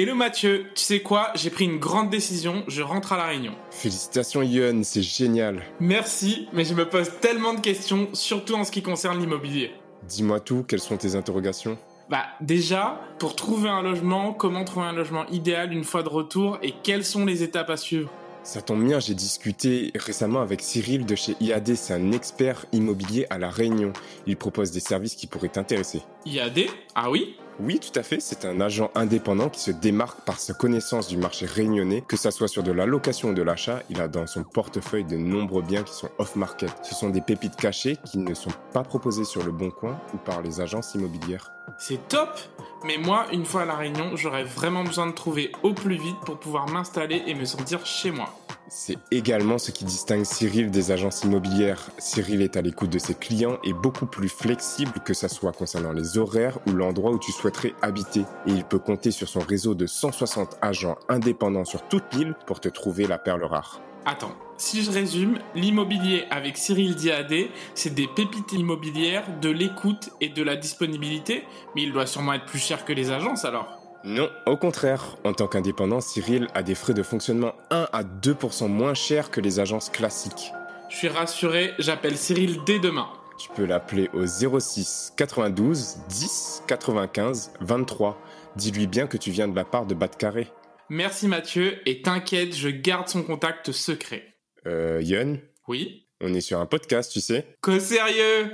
[0.00, 1.32] Hello Mathieu, tu sais quoi?
[1.34, 3.54] J'ai pris une grande décision, je rentre à La Réunion.
[3.72, 5.60] Félicitations Yon, c'est génial.
[5.80, 9.72] Merci, mais je me pose tellement de questions, surtout en ce qui concerne l'immobilier.
[10.04, 11.78] Dis-moi tout, quelles sont tes interrogations?
[12.08, 16.58] Bah déjà, pour trouver un logement, comment trouver un logement idéal une fois de retour
[16.62, 18.08] et quelles sont les étapes à suivre?
[18.44, 23.26] Ça tombe bien, j'ai discuté récemment avec Cyril de chez IAD, c'est un expert immobilier
[23.30, 23.92] à La Réunion.
[24.28, 26.02] Il propose des services qui pourraient t'intéresser.
[26.24, 27.36] IAD Ah oui?
[27.60, 31.16] Oui, tout à fait, c'est un agent indépendant qui se démarque par sa connaissance du
[31.16, 34.28] marché réunionnais, que ça soit sur de la location ou de l'achat, il a dans
[34.28, 36.70] son portefeuille de nombreux biens qui sont off-market.
[36.84, 40.18] Ce sont des pépites cachées qui ne sont pas proposées sur le bon coin ou
[40.18, 41.50] par les agences immobilières.
[41.78, 42.38] C'est top
[42.84, 46.18] Mais moi, une fois à La Réunion, j'aurais vraiment besoin de trouver au plus vite
[46.24, 48.32] pour pouvoir m'installer et me sentir chez moi.
[48.70, 51.90] C'est également ce qui distingue Cyril des agences immobilières.
[51.96, 55.92] Cyril est à l'écoute de ses clients et beaucoup plus flexible que ça soit concernant
[55.92, 58.24] les horaires ou l'endroit où tu souhaiterais habiter.
[58.46, 62.60] Et il peut compter sur son réseau de 160 agents indépendants sur toute l'île pour
[62.60, 63.80] te trouver la perle rare.
[64.04, 70.28] Attends, si je résume, l'immobilier avec Cyril Diadé, c'est des pépites immobilières, de l'écoute et
[70.28, 73.77] de la disponibilité, mais il doit sûrement être plus cher que les agences alors.
[74.04, 75.16] Non, au contraire.
[75.24, 79.40] En tant qu'indépendant, Cyril a des frais de fonctionnement 1 à 2% moins chers que
[79.40, 80.52] les agences classiques.
[80.88, 83.08] Je suis rassuré, j'appelle Cyril dès demain.
[83.38, 88.20] Tu peux l'appeler au 06 92 10 95 23.
[88.56, 90.50] Dis-lui bien que tu viens de la part de Bas de Carré.
[90.88, 94.34] Merci Mathieu, et t'inquiète, je garde son contact secret.
[94.66, 96.06] Euh, Yon, Oui?
[96.20, 97.46] On est sur un podcast, tu sais.
[97.60, 98.50] Qu'au sérieux?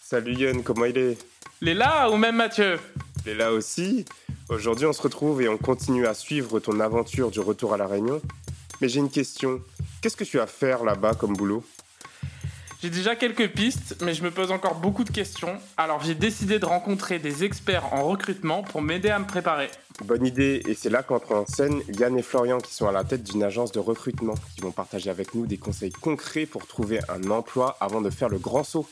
[0.00, 1.18] Salut Yon, comment il est?
[1.60, 2.78] Les là ou même Mathieu?
[3.26, 4.04] Est là aussi.
[4.50, 7.88] Aujourd'hui, on se retrouve et on continue à suivre ton aventure du retour à La
[7.88, 8.22] Réunion.
[8.80, 9.60] Mais j'ai une question.
[10.00, 11.64] Qu'est-ce que tu as faire là-bas comme boulot?
[12.80, 16.60] J'ai déjà quelques pistes, mais je me pose encore beaucoup de questions, alors j'ai décidé
[16.60, 19.70] de rencontrer des experts en recrutement pour m'aider à me préparer.
[20.04, 23.02] Bonne idée, et c'est là qu'entrent en scène Yann et Florian qui sont à la
[23.02, 27.00] tête d'une agence de recrutement, qui vont partager avec nous des conseils concrets pour trouver
[27.08, 28.86] un emploi avant de faire le grand saut.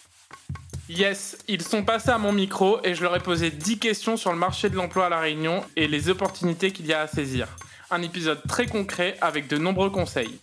[0.88, 4.32] Yes, ils sont passés à mon micro et je leur ai posé 10 questions sur
[4.32, 7.48] le marché de l'emploi à La Réunion et les opportunités qu'il y a à saisir.
[7.90, 10.38] Un épisode très concret avec de nombreux conseils.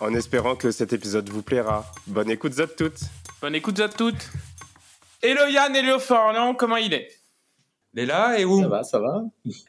[0.00, 1.92] En espérant que cet épisode vous plaira.
[2.06, 3.00] Bonne écoute à toutes
[3.42, 4.30] Bonne écoute à toutes.
[5.22, 7.08] Hello Yann, hello Florian, comment il est?
[7.92, 8.62] Léla et où?
[8.62, 9.22] Ça va, ça va.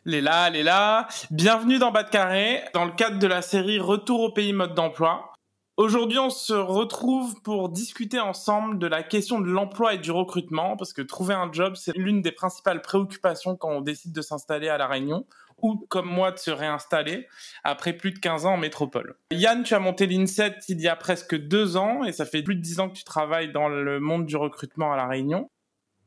[0.05, 4.31] Léla, Léla, bienvenue dans Bas de Carré, dans le cadre de la série Retour au
[4.31, 5.30] pays mode d'emploi.
[5.77, 10.75] Aujourd'hui, on se retrouve pour discuter ensemble de la question de l'emploi et du recrutement,
[10.77, 14.69] parce que trouver un job, c'est l'une des principales préoccupations quand on décide de s'installer
[14.69, 15.25] à La Réunion,
[15.61, 17.27] ou comme moi, de se réinstaller
[17.63, 19.15] après plus de 15 ans en métropole.
[19.31, 22.55] Yann, tu as monté l'INSET il y a presque deux ans, et ça fait plus
[22.55, 25.49] de 10 ans que tu travailles dans le monde du recrutement à La Réunion.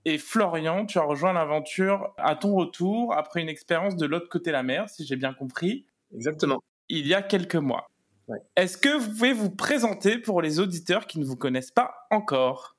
[0.04, 4.50] Et Florian, tu as rejoint l'aventure à ton retour après une expérience de l'autre côté
[4.50, 6.62] de la mer, si j'ai bien compris, Exactement.
[6.91, 7.88] il y a quelques mois.
[8.28, 8.38] Ouais.
[8.56, 12.76] Est-ce que vous pouvez vous présenter pour les auditeurs qui ne vous connaissent pas encore?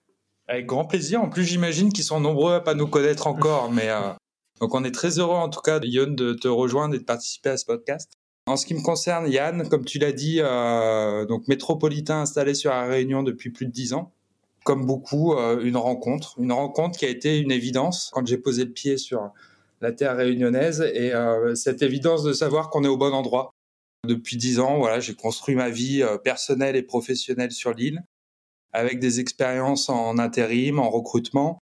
[0.47, 1.21] Avec grand plaisir.
[1.21, 4.11] En plus, j'imagine qu'ils sont nombreux à pas nous connaître encore, mais euh,
[4.61, 7.49] donc on est très heureux en tout cas, Yann, de te rejoindre et de participer
[7.49, 8.11] à ce podcast.
[8.47, 12.69] En ce qui me concerne, Yann, comme tu l'as dit, euh, donc métropolitain installé sur
[12.69, 14.11] la Réunion depuis plus de dix ans.
[14.63, 18.65] Comme beaucoup, euh, une rencontre, une rencontre qui a été une évidence quand j'ai posé
[18.65, 19.31] le pied sur
[19.81, 23.51] la terre réunionnaise et euh, cette évidence de savoir qu'on est au bon endroit.
[24.05, 28.03] Depuis dix ans, voilà, j'ai construit ma vie euh, personnelle et professionnelle sur l'île,
[28.73, 31.59] avec des expériences en intérim, en recrutement,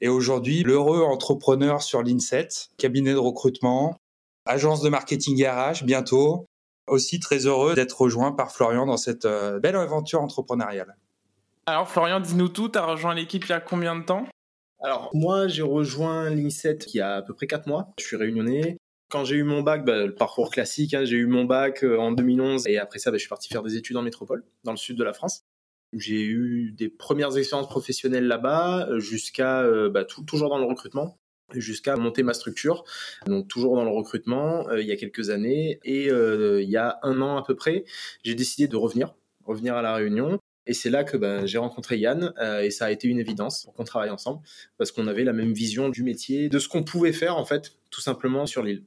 [0.00, 3.96] et aujourd'hui l'heureux entrepreneur sur l'INSET, cabinet de recrutement,
[4.46, 6.46] agence de marketing RH bientôt.
[6.86, 10.98] Aussi très heureux d'être rejoint par Florian dans cette euh, belle aventure entrepreneuriale.
[11.64, 14.26] Alors Florian, dis-nous tout, tu as rejoint l'équipe il y a combien de temps?
[14.82, 17.88] Alors, moi, j'ai rejoint l'INSET il y a à peu près 4 mois.
[17.98, 18.76] Je suis réunionnais.
[19.14, 21.98] Quand j'ai eu mon bac, bah, le parcours classique, hein, j'ai eu mon bac euh,
[21.98, 24.72] en 2011 et après ça, bah, je suis parti faire des études en métropole, dans
[24.72, 25.44] le sud de la France.
[25.92, 31.16] J'ai eu des premières expériences professionnelles là-bas, euh, jusqu'à euh, bah, toujours dans le recrutement,
[31.54, 32.82] jusqu'à monter ma structure.
[33.26, 37.20] Donc toujours dans le recrutement il y a quelques années et il y a un
[37.20, 37.84] an à peu près,
[38.24, 39.14] j'ai décidé de revenir,
[39.44, 42.32] revenir à la Réunion Et c'est là que j'ai rencontré Yann
[42.62, 44.40] et ça a été une évidence pour qu'on travaille ensemble
[44.76, 47.76] parce qu'on avait la même vision du métier, de ce qu'on pouvait faire en fait,
[47.90, 48.82] tout simplement sur l'île.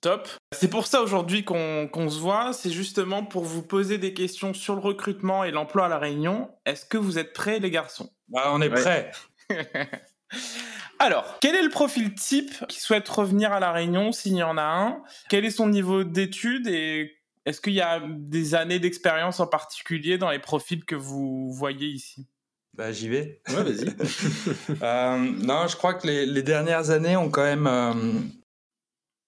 [0.00, 0.28] Top.
[0.52, 2.52] C'est pour ça aujourd'hui qu'on se voit.
[2.52, 6.50] C'est justement pour vous poser des questions sur le recrutement et l'emploi à La Réunion.
[6.64, 8.10] Est-ce que vous êtes prêts, les garçons?
[8.28, 9.10] Bah, On est prêts.
[10.98, 14.56] Alors, quel est le profil type qui souhaite revenir à La Réunion s'il y en
[14.56, 15.02] a un?
[15.28, 20.18] Quel est son niveau d'études et est-ce qu'il y a des années d'expérience en particulier
[20.18, 22.26] dans les profils que vous voyez ici?
[22.74, 23.40] Bah, J'y vais.
[23.48, 23.88] Ouais, vas-y.
[24.82, 27.94] euh, non, je crois que les, les, dernières années ont quand même euh,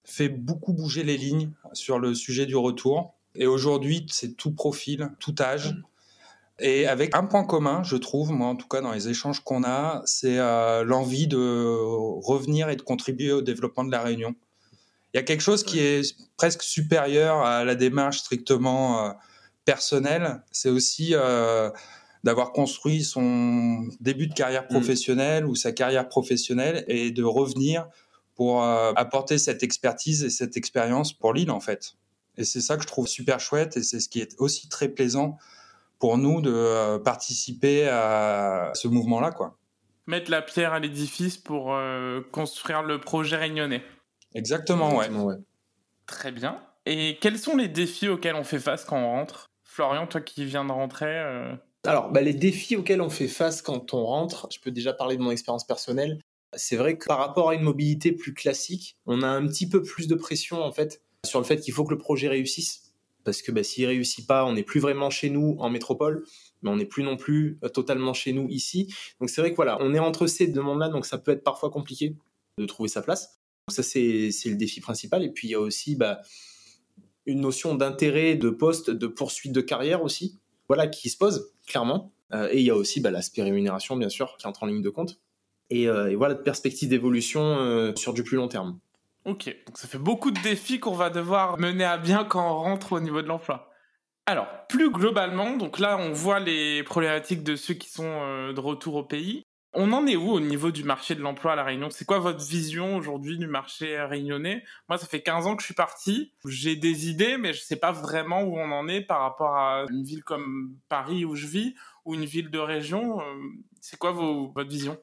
[0.09, 3.15] fait beaucoup bouger les lignes sur le sujet du retour.
[3.35, 5.75] Et aujourd'hui, c'est tout profil, tout âge.
[6.59, 9.63] Et avec un point commun, je trouve, moi en tout cas dans les échanges qu'on
[9.63, 11.37] a, c'est euh, l'envie de
[12.21, 14.35] revenir et de contribuer au développement de la Réunion.
[15.13, 19.11] Il y a quelque chose qui est presque supérieur à la démarche strictement euh,
[19.63, 20.41] personnelle.
[20.51, 21.69] C'est aussi euh,
[22.25, 24.73] d'avoir construit son début de carrière mm.
[24.73, 27.87] professionnelle ou sa carrière professionnelle et de revenir
[28.39, 31.95] pour euh, apporter cette expertise et cette expérience pour l'île en fait.
[32.37, 34.87] Et c'est ça que je trouve super chouette et c'est ce qui est aussi très
[34.87, 35.37] plaisant
[35.99, 39.57] pour nous de euh, participer à ce mouvement-là, quoi.
[40.07, 43.83] Mettre la pierre à l'édifice pour euh, construire le projet réunionnais.
[44.33, 45.35] Exactement, Exactement ouais.
[46.05, 46.61] Très bien.
[46.85, 49.47] Et quels sont les défis auxquels on fait face quand on rentre?
[49.65, 51.57] Florian, toi qui viens de rentrer.
[51.83, 55.17] Alors, bah, les défis auxquels on fait face quand on rentre, je peux déjà parler
[55.17, 56.21] de mon expérience personnelle.
[56.59, 59.81] C'est vrai que par rapport à une mobilité plus classique, on a un petit peu
[59.81, 62.93] plus de pression en fait sur le fait qu'il faut que le projet réussisse.
[63.23, 66.25] Parce que bah, s'il réussit pas, on n'est plus vraiment chez nous en métropole,
[66.61, 68.93] mais on n'est plus non plus euh, totalement chez nous ici.
[69.19, 71.43] Donc c'est vrai que voilà, on est entre ces deux mondes-là, donc ça peut être
[71.43, 72.15] parfois compliqué
[72.57, 73.39] de trouver sa place.
[73.69, 75.23] ça c'est le défi principal.
[75.23, 76.21] Et puis il y a aussi bah,
[77.25, 82.11] une notion d'intérêt, de poste, de poursuite de carrière aussi, voilà, qui se pose clairement.
[82.33, 84.81] Euh, et il y a aussi bah, l'aspect rémunération, bien sûr, qui entre en ligne
[84.81, 85.19] de compte.
[85.71, 88.79] Euh, et, voilà, de perspective d'évolution euh, sur du plus long terme.
[89.25, 92.57] Ok, donc ça fait beaucoup de défis qu'on va devoir mener à bien quand on
[92.57, 93.69] rentre au niveau de l'emploi.
[94.25, 98.59] Alors, plus globalement, donc là, on voit les problématiques de ceux qui sont euh, de
[98.59, 99.43] retour au pays.
[99.73, 101.91] On en est où au niveau du marché de l'emploi à La Réunion?
[101.91, 104.63] C'est quoi votre vision aujourd'hui du marché réunionnais?
[104.87, 106.33] Moi, ça fait 15 ans que je suis parti.
[106.45, 109.55] J'ai des idées, mais je ne sais pas vraiment où on en est par rapport
[109.55, 111.75] à une ville comme Paris où je vis
[112.05, 113.19] ou une ville de région.
[113.79, 114.97] C'est quoi votre vision?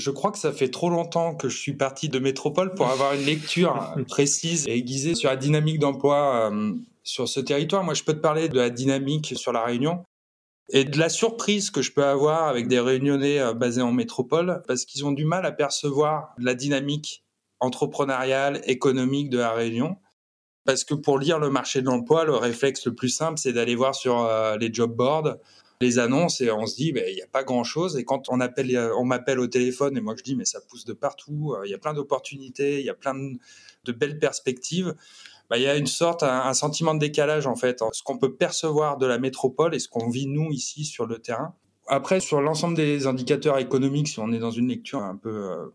[0.00, 3.12] Je crois que ça fait trop longtemps que je suis parti de métropole pour avoir
[3.12, 6.72] une lecture précise et aiguisée sur la dynamique d'emploi euh,
[7.04, 7.84] sur ce territoire.
[7.84, 10.02] Moi, je peux te parler de la dynamique sur la Réunion
[10.72, 14.62] et de la surprise que je peux avoir avec des Réunionnais euh, basés en métropole
[14.66, 17.24] parce qu'ils ont du mal à percevoir la dynamique
[17.60, 19.96] entrepreneuriale, économique de la Réunion.
[20.64, 23.74] Parce que pour lire le marché de l'emploi, le réflexe le plus simple, c'est d'aller
[23.74, 25.36] voir sur euh, les job boards,
[25.80, 27.96] les annonces et on se dit, ben, il n'y a pas grand-chose.
[27.96, 30.84] Et quand on, appelle, on m'appelle au téléphone et moi je dis, mais ça pousse
[30.84, 34.94] de partout, euh, il y a plein d'opportunités, il y a plein de, belles perspectives.
[35.48, 38.34] Ben, il y a une sorte, un, sentiment de décalage en fait, ce qu'on peut
[38.34, 41.54] percevoir de la métropole et ce qu'on vit nous ici sur le terrain.
[41.88, 45.66] Après, sur l'ensemble des indicateurs économiques, si on est dans une lecture un peu euh,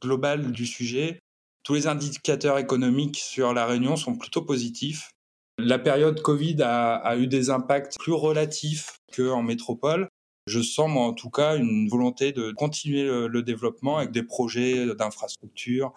[0.00, 1.18] globale du sujet,
[1.64, 5.10] tous les indicateurs économiques sur la Réunion sont plutôt positifs.
[5.58, 10.08] La période Covid a, eu des impacts plus relatifs qu'en métropole.
[10.46, 14.94] Je sens, moi, en tout cas, une volonté de continuer le, développement avec des projets
[14.94, 15.92] d'infrastructure,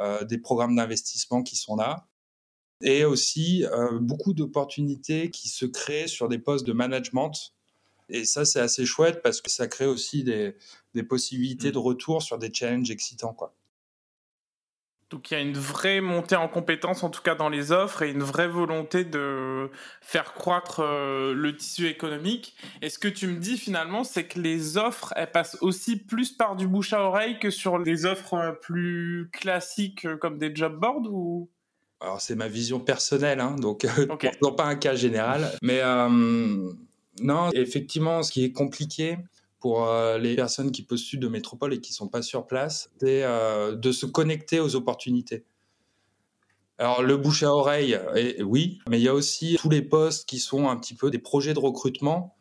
[0.00, 2.06] euh, des programmes d'investissement qui sont là.
[2.80, 7.54] Et aussi euh, beaucoup d'opportunités qui se créent sur des postes de management.
[8.08, 10.54] Et ça, c'est assez chouette parce que ça crée aussi des,
[10.94, 11.72] des possibilités mmh.
[11.72, 13.34] de retour sur des challenges excitants.
[13.34, 13.54] Quoi.
[15.10, 18.02] Donc il y a une vraie montée en compétences, en tout cas dans les offres,
[18.02, 19.70] et une vraie volonté de
[20.02, 22.54] faire croître euh, le tissu économique.
[22.82, 26.32] Et ce que tu me dis finalement, c'est que les offres, elles passent aussi plus
[26.32, 30.54] par du bouche à oreille que sur les offres euh, plus classiques euh, comme des
[30.54, 31.48] job boards ou?
[32.00, 33.84] Alors c'est ma vision personnelle, hein, donc
[34.42, 35.82] non pas un cas général, mais
[37.20, 39.18] non, effectivement, ce qui est compliqué,
[39.60, 43.24] pour euh, les personnes qui postulent de métropole et qui sont pas sur place, c'est
[43.24, 45.44] euh, de se connecter aux opportunités.
[46.78, 47.98] Alors le bouche à oreille,
[48.40, 51.18] oui, mais il y a aussi tous les postes qui sont un petit peu des
[51.18, 52.36] projets de recrutement.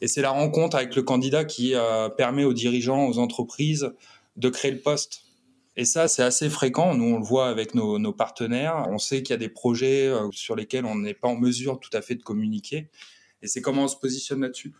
[0.00, 3.92] Et c'est la rencontre avec le candidat qui euh, permet aux dirigeants, aux entreprises
[4.36, 5.22] de créer le poste.
[5.76, 6.94] Et ça, c'est assez fréquent.
[6.94, 8.86] Nous, on le voit avec nos partenaires.
[8.88, 11.90] On sait qu'il y a des projets sur lesquels on n'est pas en mesure tout
[11.92, 12.88] à fait de communiquer.
[13.42, 14.72] Et c'est comment on se positionne là-dessus.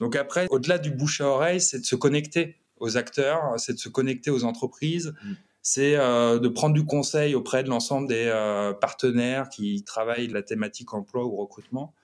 [0.00, 3.78] Donc après, au-delà du bouche à oreille, c'est de se connecter aux acteurs, c'est de
[3.78, 5.32] se connecter aux entreprises, mm.
[5.62, 10.42] c'est euh, de prendre du conseil auprès de l'ensemble des euh, partenaires qui travaillent la
[10.42, 11.94] thématique emploi ou recrutement.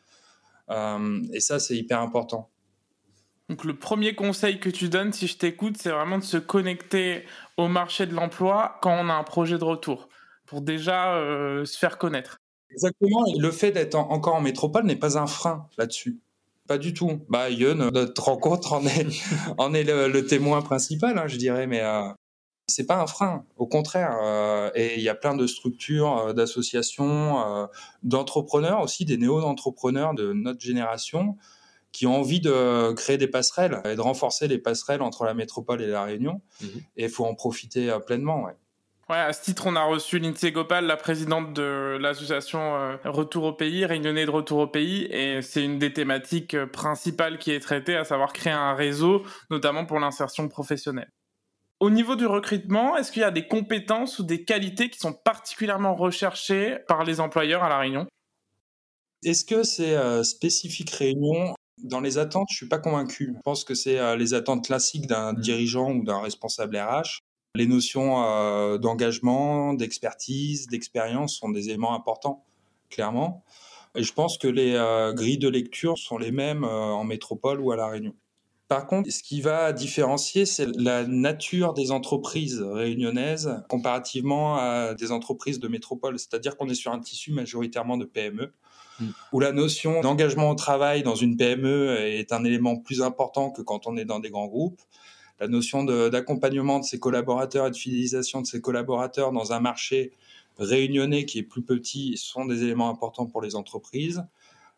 [0.70, 2.48] Euh, et ça, c'est hyper important.
[3.48, 7.24] Donc le premier conseil que tu donnes, si je t'écoute, c'est vraiment de se connecter
[7.56, 10.08] au marché de l'emploi quand on a un projet de retour,
[10.46, 11.16] pour déjà
[11.64, 12.38] se faire connaître.
[12.70, 13.24] Exactement.
[13.36, 16.20] Le fait d'être encore en métropole n'est pas un frein là-dessus.
[16.70, 17.18] Pas du tout.
[17.28, 19.04] Bah, Yon, notre rencontre en est,
[19.58, 22.08] en est le, témoin principal, hein, je dirais, mais euh,
[22.68, 23.44] c'est pas un frein.
[23.56, 24.16] Au contraire.
[24.22, 27.68] Euh, et il y a plein de structures, euh, d'associations,
[28.04, 31.36] d'entrepreneurs aussi, des néo-entrepreneurs de notre génération
[31.90, 35.82] qui ont envie de créer des passerelles et de renforcer les passerelles entre la métropole
[35.82, 36.40] et la Réunion.
[36.60, 36.68] Mhm.
[36.98, 38.44] Et il faut en profiter pleinement.
[38.44, 38.54] Ouais.
[39.10, 43.42] Ouais, à ce titre, on a reçu Lindsay Gopal, la présidente de l'association euh, Retour
[43.42, 47.50] au pays, Réunionnais de Retour au pays, et c'est une des thématiques euh, principales qui
[47.50, 51.10] est traitée, à savoir créer un réseau, notamment pour l'insertion professionnelle.
[51.80, 55.12] Au niveau du recrutement, est-ce qu'il y a des compétences ou des qualités qui sont
[55.12, 58.06] particulièrement recherchées par les employeurs à La Réunion?
[59.24, 61.56] Est-ce que c'est euh, spécifique Réunion?
[61.82, 63.32] Dans les attentes, je suis pas convaincu.
[63.34, 65.40] Je pense que c'est les attentes classiques d'un mmh.
[65.40, 67.22] dirigeant ou d'un responsable RH.
[67.56, 72.44] Les notions euh, d'engagement, d'expertise, d'expérience sont des éléments importants,
[72.90, 73.44] clairement.
[73.96, 77.60] Et je pense que les euh, grilles de lecture sont les mêmes euh, en métropole
[77.60, 78.14] ou à La Réunion.
[78.68, 85.10] Par contre, ce qui va différencier, c'est la nature des entreprises réunionnaises comparativement à des
[85.10, 86.20] entreprises de métropole.
[86.20, 88.52] C'est-à-dire qu'on est sur un tissu majoritairement de PME,
[89.00, 89.06] mm.
[89.32, 93.60] où la notion d'engagement au travail dans une PME est un élément plus important que
[93.60, 94.80] quand on est dans des grands groupes
[95.40, 100.12] la notion d'accompagnement de, ses collaborateurs et de fidélisation de ses collaborateurs dans un marché
[100.58, 104.22] réunionnais qui est plus petit sont des éléments importants pour les entreprises.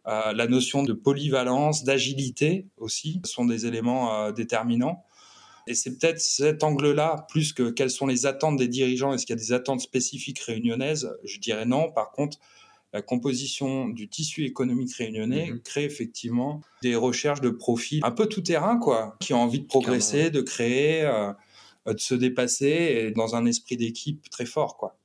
[0.06, 5.04] Euh, la notion de polyvalence, d'agilité aussi sont des éléments euh, déterminants.
[5.66, 9.36] Et c'est peut-être cet angle-là, plus que quelles sont les attentes des dirigeants, est-ce qu'il
[9.36, 11.12] y a des attentes spécifiques réunionnaises?
[11.24, 11.92] Je dirais non.
[11.92, 12.38] Par contre,
[12.92, 15.60] la composition du tissu économique réunionnais mhm.
[15.60, 19.66] crée effectivement des recherches de profils un peu tout terrain, quoi, qui ont envie de
[19.66, 21.32] progresser, de créer, euh,
[21.86, 24.96] de se dépasser et dans un esprit d'équipe très fort, quoi.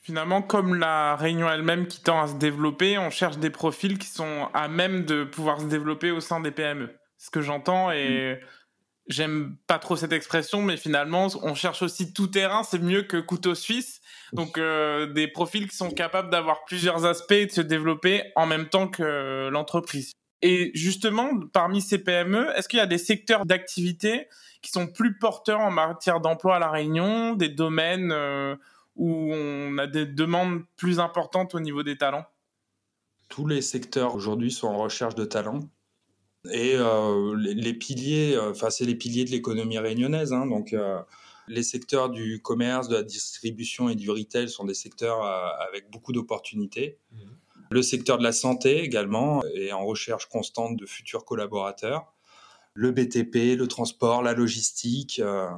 [0.00, 4.06] Finalement, comme la réunion elle-même qui tend à se développer, on cherche des profils qui
[4.06, 6.88] sont à même de pouvoir se développer au sein des PME.
[7.18, 8.46] Ce que j'entends et mm.
[9.08, 13.16] J'aime pas trop cette expression, mais finalement, on cherche aussi tout terrain, c'est mieux que
[13.16, 14.00] couteau suisse.
[14.32, 18.46] Donc euh, des profils qui sont capables d'avoir plusieurs aspects et de se développer en
[18.46, 20.12] même temps que l'entreprise.
[20.42, 24.28] Et justement, parmi ces PME, est-ce qu'il y a des secteurs d'activité
[24.62, 28.54] qui sont plus porteurs en matière d'emploi à La Réunion, des domaines euh,
[28.96, 32.26] où on a des demandes plus importantes au niveau des talents?
[33.28, 35.60] Tous les secteurs aujourd'hui sont en recherche de talents.
[36.52, 40.32] Et euh, les, piliers, enfin c'est les piliers de l'économie réunionnaise.
[40.32, 40.74] Hein, donc
[41.48, 45.90] les secteurs du commerce, de la distribution et du retail sont des secteurs euh, avec
[45.90, 46.98] beaucoup d'opportunités.
[47.12, 47.16] Mmh.
[47.70, 52.12] Le secteur de la santé également est en recherche constante de futurs collaborateurs.
[52.74, 55.48] Le BTP, le transport, la logistique, euh,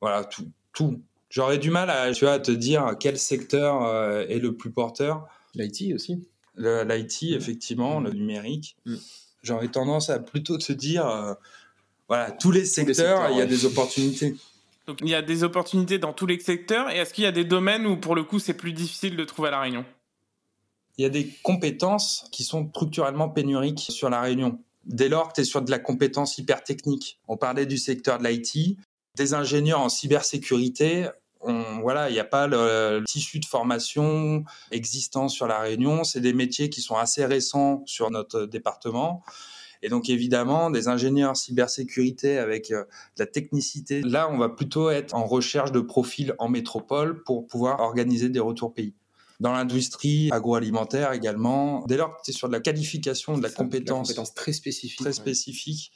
[0.00, 0.50] voilà, tout.
[0.72, 1.00] tout.
[1.30, 5.26] J'aurais du mal à, tu vois, te dire quel secteur euh, est le plus porteur.
[5.54, 6.28] L'IT aussi.
[6.56, 7.34] L'IT, mmh.
[7.34, 8.76] effectivement, le numérique.
[8.84, 8.96] Mmh.
[9.44, 11.36] J'aurais tendance à plutôt te dire,
[12.08, 14.34] voilà, tous les secteurs, il y a des opportunités.
[14.86, 16.90] Donc il y a des opportunités dans tous les secteurs.
[16.90, 19.24] Et est-ce qu'il y a des domaines où pour le coup c'est plus difficile de
[19.24, 19.84] trouver à La Réunion?
[20.98, 24.58] Il y a des compétences qui sont structurellement pénuriques sur La Réunion.
[24.84, 28.18] Dès lors que tu es sur de la compétence hyper technique, on parlait du secteur
[28.18, 28.78] de l'IT,
[29.14, 31.08] des ingénieurs en cybersécurité,
[31.44, 36.04] on, voilà, il n'y a pas le, le, tissu de formation existant sur la Réunion.
[36.04, 39.22] C'est des métiers qui sont assez récents sur notre département.
[39.84, 44.88] Et donc évidemment, des ingénieurs cybersécurité avec euh, de la technicité, là, on va plutôt
[44.88, 48.94] être en recherche de profils en métropole pour pouvoir organiser des retours pays.
[49.40, 53.50] Dans l'industrie agroalimentaire également, dès lors que tu es sur de la qualification, de la
[53.50, 55.00] compétence, compétence très spécifique.
[55.00, 55.92] Très spécifique.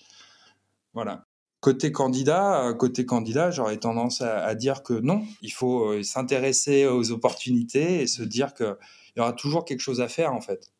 [0.92, 1.27] Voilà.
[1.68, 6.02] Côté candidat, euh, côté candidat, j'aurais tendance à, à, dire que non, il faut euh,
[6.02, 8.74] s'intéresser aux opportunités et se dire qu'il
[9.18, 10.72] y aura toujours quelque chose à faire en fait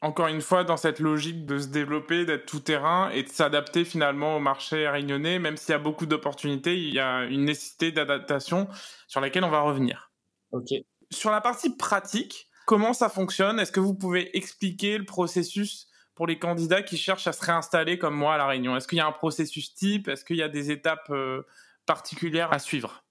[0.00, 3.84] encore une fois, dans cette logique de se développer, d'être tout terrain et de s'adapter
[3.84, 7.92] finalement au marché réunionnais, même s'il y a beaucoup d'opportunités, il y a une nécessité
[7.92, 8.68] d'adaptation
[9.06, 10.10] sur laquelle on va revenir.
[10.52, 10.70] Ok.
[11.10, 13.60] Sur la partie pratique, comment ça fonctionne?
[13.60, 17.98] Est-ce que vous pouvez expliquer le processus pour les candidats qui cherchent à se réinstaller
[17.98, 20.08] comme moi à La Réunion Est-ce qu'il y a un processus type?
[20.08, 21.42] Est-ce qu'il y a des étapes euh,
[21.86, 23.04] particulières à suivre?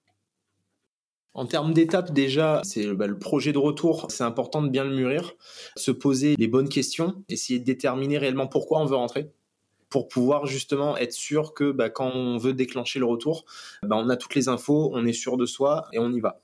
[1.34, 4.06] En termes d'étapes, déjà, c'est bah, le projet de retour.
[4.10, 5.32] C'est important de bien le mûrir,
[5.76, 9.32] se poser les bonnes questions, essayer de déterminer réellement pourquoi on veut rentrer
[9.88, 13.44] pour pouvoir justement être sûr que bah, quand on veut déclencher le retour,
[13.82, 16.40] bah, on a toutes les infos, on est sûr de soi et on y va.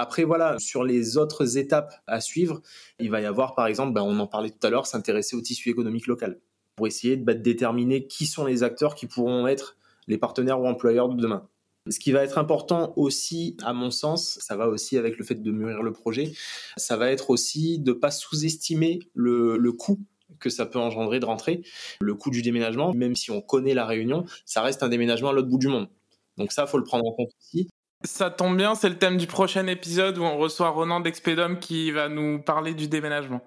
[0.00, 2.62] Après, voilà, sur les autres étapes à suivre,
[3.00, 5.70] il va y avoir, par exemple, on en parlait tout à l'heure, s'intéresser au tissu
[5.70, 6.38] économique local.
[6.76, 9.76] pour essayer de, bah, de déterminer qui sont les acteurs qui pourront être
[10.06, 11.48] les partenaires ou employeurs de demain.
[11.90, 15.34] Ce qui va être important aussi, à mon sens, ça va aussi avec le fait
[15.34, 16.32] de mûrir le projet,
[16.76, 19.98] ça va être aussi de pas sous-estimer le, coût
[20.38, 21.62] que ça peut engendrer de rentrer,
[22.00, 25.32] le coût du déménagement, même si on connaît la Réunion, ça reste un déménagement à
[25.32, 25.88] l'autre bout du monde.
[26.36, 27.68] Donc ça, faut le prendre en compte aussi.
[28.04, 31.90] Ça tombe bien, c'est le thème du prochain épisode où on reçoit Ronan d'Expedum qui
[31.90, 33.40] va nous parler du déménagement.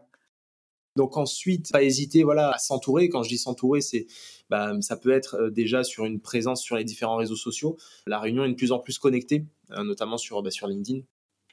[0.97, 3.07] Donc ensuite, pas hésiter voilà, à s'entourer.
[3.07, 4.07] Quand je dis s'entourer, c'est
[4.49, 7.77] bah, ça peut être euh, déjà sur une présence sur les différents réseaux sociaux.
[8.07, 10.99] La Réunion est de plus en plus connectée, euh, notamment sur, bah, sur LinkedIn.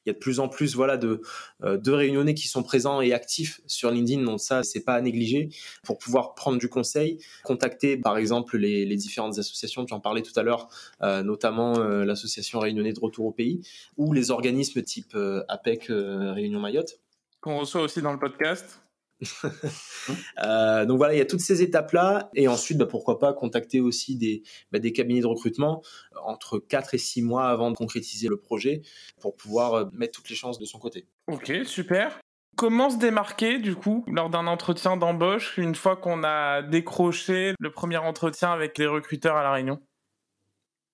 [0.09, 1.21] Il y a de plus en plus voilà de,
[1.63, 5.01] euh, de réunionnais qui sont présents et actifs sur LinkedIn, donc ça c'est pas à
[5.03, 5.51] négliger.
[5.85, 10.43] Pour pouvoir prendre du conseil, contacter par exemple les, différentes associations, j'en parlais tout à
[10.43, 10.69] l'heure,
[11.03, 13.61] notamment l'association réunionnais de retour au pays
[13.97, 15.17] ou les organismes type
[15.49, 16.99] APEC Réunion Mayotte.
[17.41, 18.81] Qu'on reçoit aussi dans le podcast.
[20.45, 22.31] euh, donc voilà, il y a toutes ces étapes-là.
[22.35, 25.83] Et ensuite, bah, pourquoi pas contacter aussi des, bah, des cabinets de recrutement
[26.25, 28.83] entre 4 et 6 mois avant de concrétiser le projet
[29.21, 31.07] pour pouvoir euh, mettre toutes les chances de son côté.
[31.27, 32.19] Ok, super.
[32.57, 37.71] Comment se démarquer du coup lors d'un entretien d'embauche une fois qu'on a décroché le
[37.71, 39.81] premier entretien avec les recruteurs à La Réunion?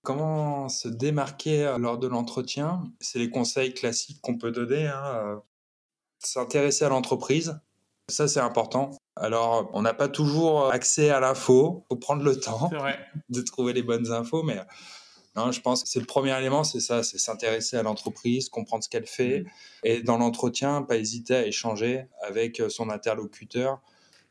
[0.03, 2.83] Comment se démarquer euh, lors de l'entretien?
[3.01, 4.89] C'est les conseils classiques qu'on peut donner.
[4.89, 5.43] Hein.
[6.19, 7.59] S'intéresser à l'entreprise,
[8.09, 8.91] ça, c'est important.
[9.17, 11.85] Alors, on n'a pas toujours accès à l'info.
[11.89, 12.71] faut prendre le temps
[13.29, 14.61] de trouver les bonnes infos, mais
[15.37, 18.85] non, je pense que c'est le premier élément, c'est ça, c'est s'intéresser à l'entreprise, comprendre
[18.85, 19.47] ce qu'elle fait, mmh.
[19.85, 23.81] et dans l'entretien, pas hésiter à échanger avec son interlocuteur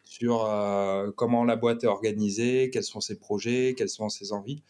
[0.03, 4.61] sur euh, comment la boîte est organisée, quels sont ses projets, quelles sont ses envies.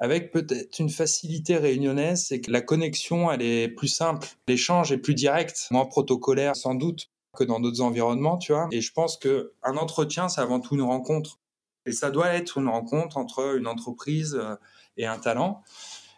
[0.00, 4.98] Avec peut-être une facilité réunionnaise, c'est que la connexion, elle est plus simple, l'échange est
[4.98, 8.68] plus direct, moins protocolaire sans doute, que dans d'autres environnements, tu vois.
[8.72, 11.38] Et je pense que un entretien, c'est avant tout une rencontre.
[11.86, 14.54] Et ça doit être une rencontre entre une entreprise euh,
[14.96, 15.62] et un talent.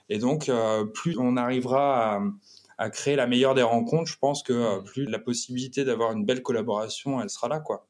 [0.09, 2.21] Et donc, euh, plus on arrivera
[2.77, 6.25] à, créer la meilleure des rencontres, je pense que euh, plus la possibilité d'avoir une
[6.25, 7.87] belle collaboration, elle sera là, quoi.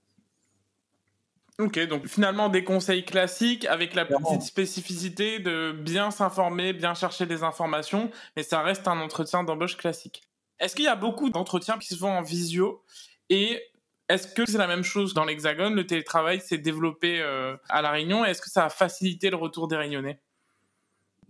[1.61, 7.27] Ok, donc finalement des conseils classiques avec la petite spécificité de bien s'informer, bien chercher
[7.27, 10.23] des informations, mais ça reste un entretien d'embauche classique.
[10.59, 12.83] Est-ce qu'il y a beaucoup d'entretiens qui se font en visio?
[13.31, 13.61] Et
[14.09, 17.91] est-ce que c'est la même chose dans l'Hexagone Le télétravail s'est développé euh, à La
[17.91, 18.25] Réunion.
[18.25, 20.21] Est-ce que ça a facilité le retour des Réunionnais?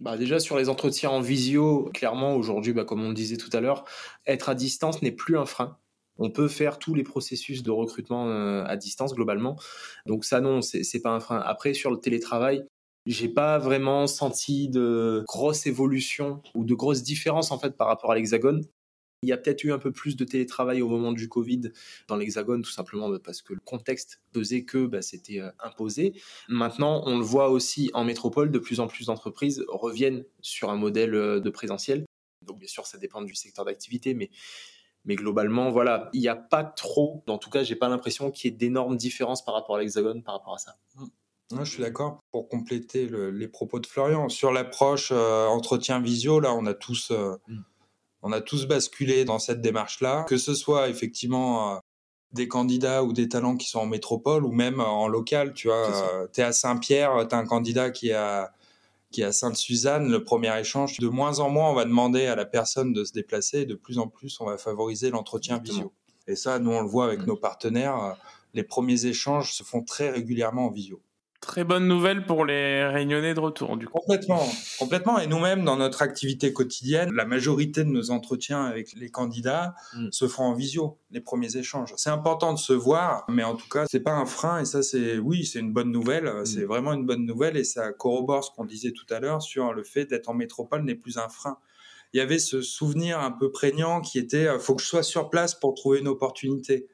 [0.01, 3.51] Bah déjà sur les entretiens en visio, clairement aujourd'hui, bah, comme on le disait tout
[3.53, 3.85] à l'heure,
[4.27, 5.79] être à distance n'est plus un frein.
[6.19, 9.57] On peut faire tous les processus de recrutement euh, à distance globalement.
[10.07, 11.39] Donc ça non, c'est pas un frein.
[11.39, 12.65] Après sur le télétravail,
[13.07, 18.11] j'ai pas vraiment senti de grosse évolution ou de grosses différences en fait par rapport
[18.11, 18.65] à l'Hexagone.
[19.25, 21.73] Il y a peut-être eu un peu plus de télétravail au moment du Covid
[22.09, 26.13] dans l'Hexagone, tout simplement parce que le contexte faisait que bah, c'était euh, imposé.
[26.49, 30.77] Maintenant, on le voit aussi en métropole, de plus en plus d'entreprises reviennent sur un
[30.77, 32.05] modèle euh, de présentiel.
[32.43, 34.31] Donc bien sûr, ça dépend du secteur d'activité, mais
[35.07, 38.51] mais globalement, voilà, il n'y a pas trop, en tout cas, j'ai pas l'impression qu'il
[38.51, 40.77] y ait d'énormes différences par rapport à l'Hexagone, par rapport à ça.
[40.97, 41.59] Mmh.
[41.63, 42.21] je suis d'accord.
[42.31, 47.11] Pour compléter les propos de Florian, sur l'approche euh, entretien visio, là, on a tous,
[47.11, 47.65] mmh
[48.25, 51.79] on a tous basculé dans cette démarche-là, que ce soit effectivement euh,
[52.33, 55.53] des candidats ou des talents qui sont en métropole ou même en local.
[55.53, 58.53] Tu vois, tu es à Saint-Pierre, tu as un candidat qui est à,
[59.13, 60.99] qui est à Sainte-Suzanne, le premier échange.
[60.99, 63.75] De moins en moins, on va demander à la personne de se déplacer et de
[63.75, 65.93] plus en plus, on va favoriser l'entretien visio.
[66.27, 67.27] Et ça, nous, on le voit avec mmh.
[67.27, 68.03] nos partenaires.
[68.03, 68.13] Euh,
[68.55, 71.03] les premiers échanges se font très régulièrement en visio.
[71.45, 73.99] Très bonne nouvelle pour les réunionnais de retour, du coup.
[73.99, 74.43] Complètement,
[74.79, 75.19] complètement.
[75.19, 80.09] Et nous-mêmes, dans notre activité quotidienne, la majorité de nos entretiens avec les candidats mm.
[80.11, 81.93] se font en visio, les premiers échanges.
[81.99, 84.61] C'est important de se voir, mais en tout cas, c'est pas un frein.
[84.61, 86.25] Et ça, c'est, oui, c'est une bonne nouvelle.
[86.25, 86.47] Mm.
[86.47, 87.59] C'est vraiment une bonne nouvelle.
[87.59, 90.83] Et ça corrobore ce qu'on disait tout à l'heure sur le fait d'être en métropole
[90.83, 91.59] n'est plus un frein.
[92.15, 95.03] Il y avait ce souvenir un peu prégnant qui était, euh, faut que je sois
[95.03, 96.87] sur place pour trouver une opportunité.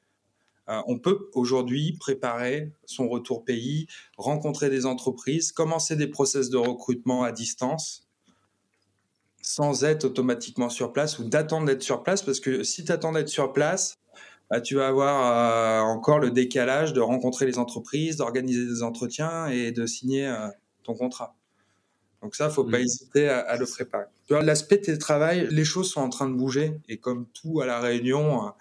[0.71, 6.59] Euh, on peut aujourd'hui préparer son retour pays, rencontrer des entreprises, commencer des process de
[6.59, 8.07] recrutement à distance
[9.43, 13.13] sans être automatiquement sur place ou d'attendre d'être sur place parce que si tu attends
[13.13, 13.99] d'être sur place,
[14.49, 19.47] bah, tu vas avoir euh, encore le décalage de rencontrer les entreprises, d'organiser des entretiens
[19.47, 20.49] et de signer euh,
[20.85, 21.35] ton contrat.
[22.23, 22.83] Donc ça, faut pas mmh.
[22.83, 24.05] hésiter à, le préparer.
[24.27, 27.67] Tu vois, l'aspect télétravail, les choses sont en train de bouger et comme tout à
[27.67, 28.53] la Réunion,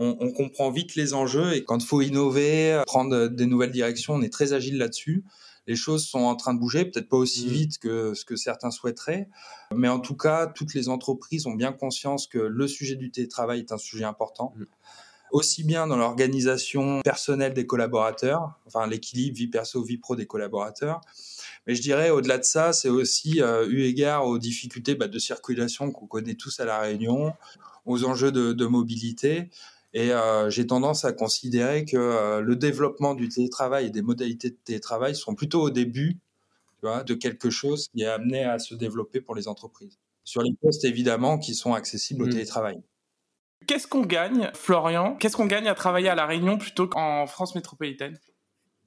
[0.00, 4.22] on, comprend vite les enjeux et quand il faut innover, prendre des nouvelles directions, on
[4.22, 5.24] est très agile là-dessus.
[5.66, 7.50] Les choses sont en train de bouger, peut-être pas aussi mmh.
[7.50, 9.28] vite que ce que certains souhaiteraient,
[9.74, 13.60] mais en tout cas, toutes les entreprises ont bien conscience que le sujet du télétravail
[13.60, 14.54] est un sujet important.
[14.56, 14.64] Mmh.
[15.32, 21.02] aussi bien dans l'organisation personnelle des collaborateurs, enfin l'équilibre vie perso vie pro des collaborateurs,
[21.66, 25.18] mais je dirais au-delà de ça, c'est aussi euh, eu égard aux difficultés bah, de
[25.18, 27.34] circulation qu'on connaît tous à la Réunion,
[27.84, 29.50] aux enjeux de, de mobilité.
[29.92, 34.50] Et euh, j'ai tendance à considérer que euh, le développement du télétravail et des modalités
[34.50, 36.18] de télétravail sont plutôt au début
[36.78, 39.98] tu vois, de quelque chose qui est amené à se développer pour les entreprises.
[40.24, 42.30] Sur les postes, évidemment, qui sont accessibles au Mm.
[42.30, 42.82] télétravail.
[43.66, 45.16] Qu'est-ce qu'on gagne, Florian?
[45.16, 48.18] Qu'est-ce qu'on gagne à travailler à La Réunion plutôt qu'en France métropolitaine?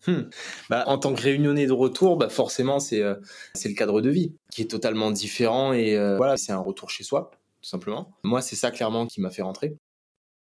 [0.07, 0.23] Hmm.
[0.69, 3.15] Bah, en tant que réunionnais de retour, bah, forcément, c'est euh,
[3.53, 6.89] c'est le cadre de vie qui est totalement différent et euh, voilà, c'est un retour
[6.89, 8.11] chez soi, tout simplement.
[8.23, 9.77] Moi, c'est ça clairement qui m'a fait rentrer.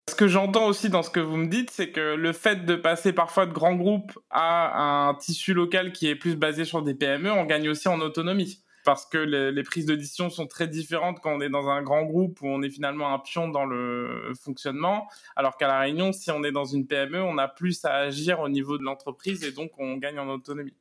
[0.09, 2.75] Ce que j'entends aussi dans ce que vous me dites, c'est que le fait de
[2.75, 6.95] passer parfois de grands groupes à un tissu local qui est plus basé sur des
[6.95, 8.65] PME, on gagne aussi en autonomie.
[8.85, 12.05] Parce que les, prises de décision sont très différentes quand on est dans un grand
[12.05, 16.31] groupe où on est finalement un pion dans le fonctionnement, alors qu'à La Réunion, si
[16.31, 19.53] on est dans une PME, on a plus à agir au niveau de l'entreprise et
[19.53, 20.75] donc on gagne en autonomie.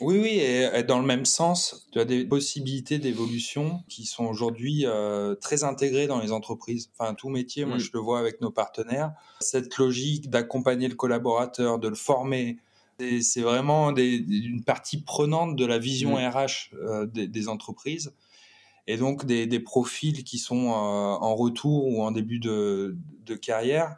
[0.00, 4.24] Oui, oui, et, et dans le même sens, tu as des possibilités d'évolution qui sont
[4.24, 6.90] aujourd'hui euh, très intégrées dans les entreprises.
[6.98, 7.80] Enfin, tout métier, moi Mm.
[7.80, 9.12] je le vois avec nos partenaires.
[9.40, 12.58] Cette logique d'accompagner le collaborateur, de le former,
[12.98, 16.28] c'est- vraiment des- une partie prenante de la vision Mm.
[16.28, 18.12] RH euh, des, des entreprises.
[18.86, 23.34] Et donc des, des profils qui sont euh, en retour ou en début de, de
[23.34, 23.96] carrière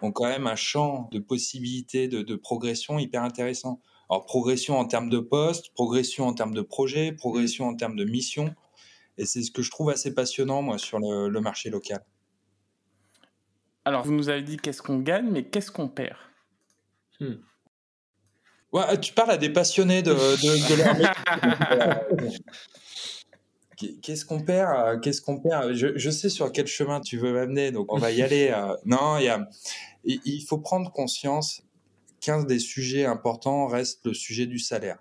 [0.00, 3.80] ont quand même un champ de possibilités de, de progression hyper intéressant.
[4.10, 8.04] Alors, progression en termes de poste, progression en termes de projet, progression en termes de
[8.04, 8.54] mission.
[9.18, 12.02] Et c'est ce que je trouve assez passionnant, moi, sur le, le marché local.
[13.84, 16.16] Alors, vous nous avez dit qu'est-ce qu'on gagne, mais qu'est-ce qu'on perd?
[18.72, 22.38] Ouais, tu parles à des passionnés de, de, de leur métier.
[23.76, 25.72] Qu'est- Qu'est-ce qu'on perd euh, Qu'est-ce qu'on perd?
[25.74, 28.50] Je, je sais sur quel chemin tu veux m'amener, donc on va y aller.
[28.52, 28.74] euh.
[28.84, 29.48] Non, il y a,
[30.04, 31.62] il il faut prendre conscience
[32.20, 34.98] qu'un des sujets importants reste le sujet du salaire.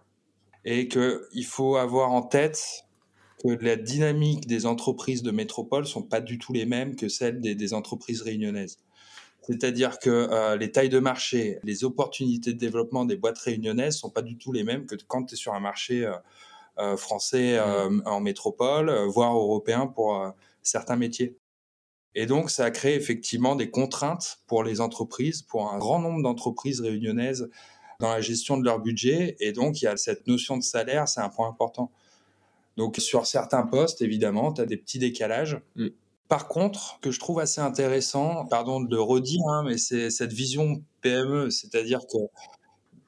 [0.66, 2.86] Et qu'il faut avoir en tête
[3.42, 7.40] que la dynamique des entreprises de métropole sont pas du tout les mêmes que celles
[7.40, 8.78] des, des entreprises réunionnaises.
[9.44, 14.10] C'est-à-dire que euh, les tailles de marché, les opportunités de développement des boîtes réunionnaises sont
[14.10, 16.14] pas du tout les mêmes que quand tu es sur un marché euh,
[16.80, 21.38] euh, français euh, en métropole, voire européen pour certains métiers.
[22.16, 26.24] Et donc, ça a créé effectivement des contraintes pour les entreprises, pour un grand nombre
[26.24, 27.50] d'entreprises réunionnaises
[28.00, 29.36] dans la gestion de leur budget.
[29.40, 31.92] Et donc, il y a cette notion de salaire, c'est un point important.
[32.76, 35.60] Donc, sur certains postes, évidemment, tu as des petits décalages.
[35.76, 35.88] Mm.
[36.28, 40.34] Par contre, que je trouve assez intéressant, pardon de le redire, hein, mais c'est cette
[40.34, 42.18] vision PME, c'est-à-dire que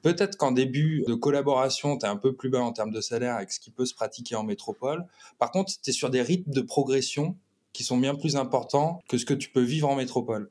[0.02, 3.36] peut-être qu'en début de collaboration, tu es un peu plus bas en termes de salaire
[3.36, 5.04] avec ce qui peut se pratiquer en métropole.
[5.38, 7.36] Par contre, tu es sur des rythmes de progression
[7.80, 10.50] qui sont bien plus importants que ce que tu peux vivre en métropole.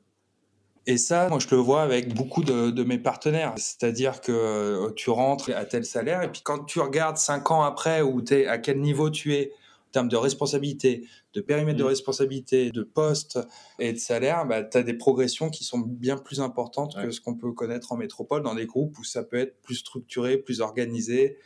[0.88, 3.54] Et ça, moi, je le vois avec beaucoup de, de mes partenaires.
[3.56, 7.62] C'est-à-dire que euh, tu rentres à tel salaire, et puis quand tu regardes cinq ans
[7.62, 11.84] après, où es, à quel niveau tu es en termes de responsabilité, de périmètre de
[11.84, 11.88] Mm.
[11.88, 13.38] responsabilité, de poste
[13.78, 17.20] et de salaire, bah, tu as des progressions qui sont bien plus importantes que ce
[17.20, 20.60] qu'on peut connaître en métropole dans des groupes où ça peut être plus structuré, plus
[20.60, 21.36] organisé.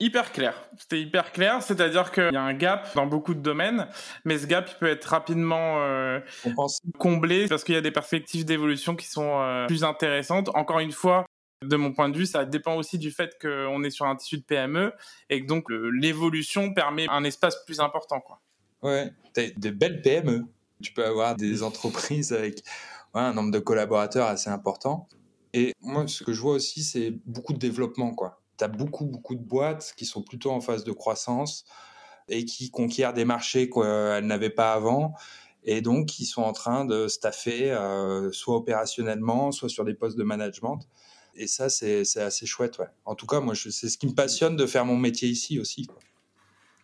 [0.00, 0.54] Hyper clair.
[0.76, 3.88] C'était hyper clair, c'est-à-dire qu'il y a un gap dans beaucoup de domaines,
[4.24, 6.20] mais ce gap il peut être rapidement euh,
[6.98, 10.50] comblé parce qu'il y a des perspectives d'évolution qui sont euh, plus intéressantes.
[10.54, 11.26] Encore une fois,
[11.62, 14.38] de mon point de vue, ça dépend aussi du fait qu'on est sur un tissu
[14.38, 14.92] de PME
[15.30, 18.20] et que donc l'évolution permet un espace plus important.
[18.20, 18.40] Quoi.
[18.82, 20.44] Ouais, t'as des belles PME.
[20.80, 22.62] Tu peux avoir des entreprises avec
[23.14, 25.08] ouais, un nombre de collaborateurs assez important.
[25.52, 28.14] Et moi, ce que je vois aussi, c'est beaucoup de développement.
[28.14, 28.40] quoi.
[28.58, 31.64] Tu as beaucoup, beaucoup de boîtes qui sont plutôt en phase de croissance
[32.28, 35.14] et qui conquièrent des marchés qu'elles n'avaient pas avant.
[35.64, 40.16] Et donc, qui sont en train de staffer, euh, soit opérationnellement, soit sur des postes
[40.16, 40.80] de management.
[41.34, 42.78] Et ça, c'est assez chouette.
[42.78, 42.88] Ouais.
[43.04, 45.86] En tout cas, moi, c'est ce qui me passionne de faire mon métier ici aussi.
[45.86, 45.98] quoi.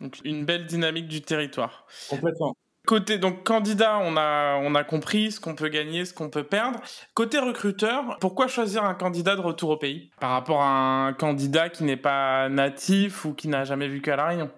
[0.01, 1.87] Donc une belle dynamique du territoire.
[2.09, 2.57] Complètement.
[2.87, 6.45] Côté donc candidat, on a on a compris ce qu'on peut gagner, ce qu'on peut
[6.45, 6.81] perdre.
[7.15, 11.71] Côté recruteur, pourquoi choisir un candidat de retour au pays par rapport à un candidat
[11.71, 14.51] qui n'est pas natif ou qui n'a jamais vécu à la Réunion?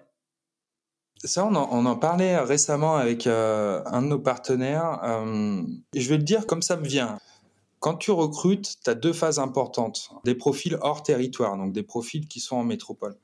[1.23, 4.99] Ça, on en, on en parlait récemment avec euh, un de nos partenaires.
[5.03, 5.61] euh,
[5.95, 7.17] je vais le dire comme ça me vient.
[7.79, 10.09] Quand tu recrutes, tu as deux phases importantes.
[10.25, 13.15] Des profils hors territoire, donc des profils qui sont en métropole.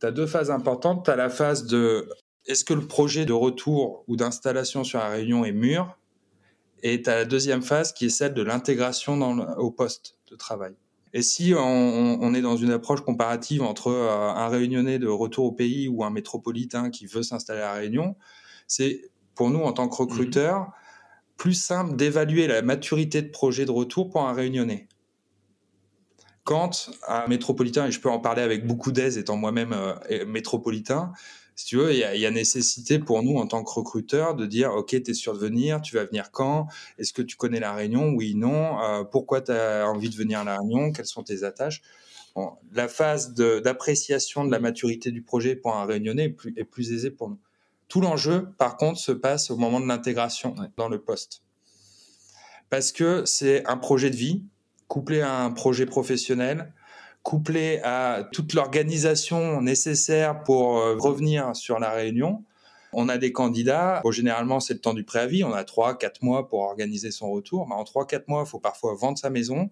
[0.00, 1.04] Tu as deux phases importantes.
[1.04, 2.08] Tu as la phase de
[2.46, 5.98] est-ce que le projet de retour ou d'installation sur la Réunion est mûr?
[6.82, 9.20] Et tu as la deuxième phase qui est celle de l'intégration
[9.58, 10.74] au poste de travail.
[11.12, 15.52] Et si on, est dans une approche comparative entre euh, un réunionnais de retour au
[15.52, 18.16] pays ou un métropolitain qui veut s'installer à la Réunion,
[18.66, 19.00] c'est
[19.34, 20.72] pour nous en tant que recruteurs
[21.36, 24.88] plus simple d'évaluer la maturité de projet de retour pour un réunionnais.
[26.44, 31.12] Quand un métropolitain, et je peux en parler avec beaucoup d'aise étant moi-même euh, métropolitain,
[31.56, 34.74] si tu veux, il y, a, nécessité pour nous en tant que recruteurs de dire,
[34.74, 36.68] OK, tu es sûr de venir, tu vas venir quand?
[36.98, 38.10] Est-ce que tu connais la Réunion?
[38.10, 38.78] Oui, non.
[38.82, 40.92] Euh, pourquoi tu as envie de venir à la Réunion?
[40.92, 41.80] Quelles sont tes attaches?
[42.72, 46.92] La phase d'appréciation de, la maturité du projet pour un réunionnais est plus, est plus
[46.92, 47.38] aisée pour nous.
[47.88, 51.42] Tout l'enjeu, par contre, se passe au moment de l'intégration dans le poste.
[52.68, 54.44] Parce que c'est un projet de vie
[54.88, 56.74] couplé à un projet professionnel,
[57.26, 62.44] couplé à toute l'organisation nécessaire pour euh, revenir sur la réunion.
[62.92, 66.60] On a des candidats, généralement c'est le temps du préavis, on a 3-4 mois pour
[66.60, 67.66] organiser son retour.
[67.68, 69.70] Mais en 3-4 mois, il faut parfois vendre sa maison,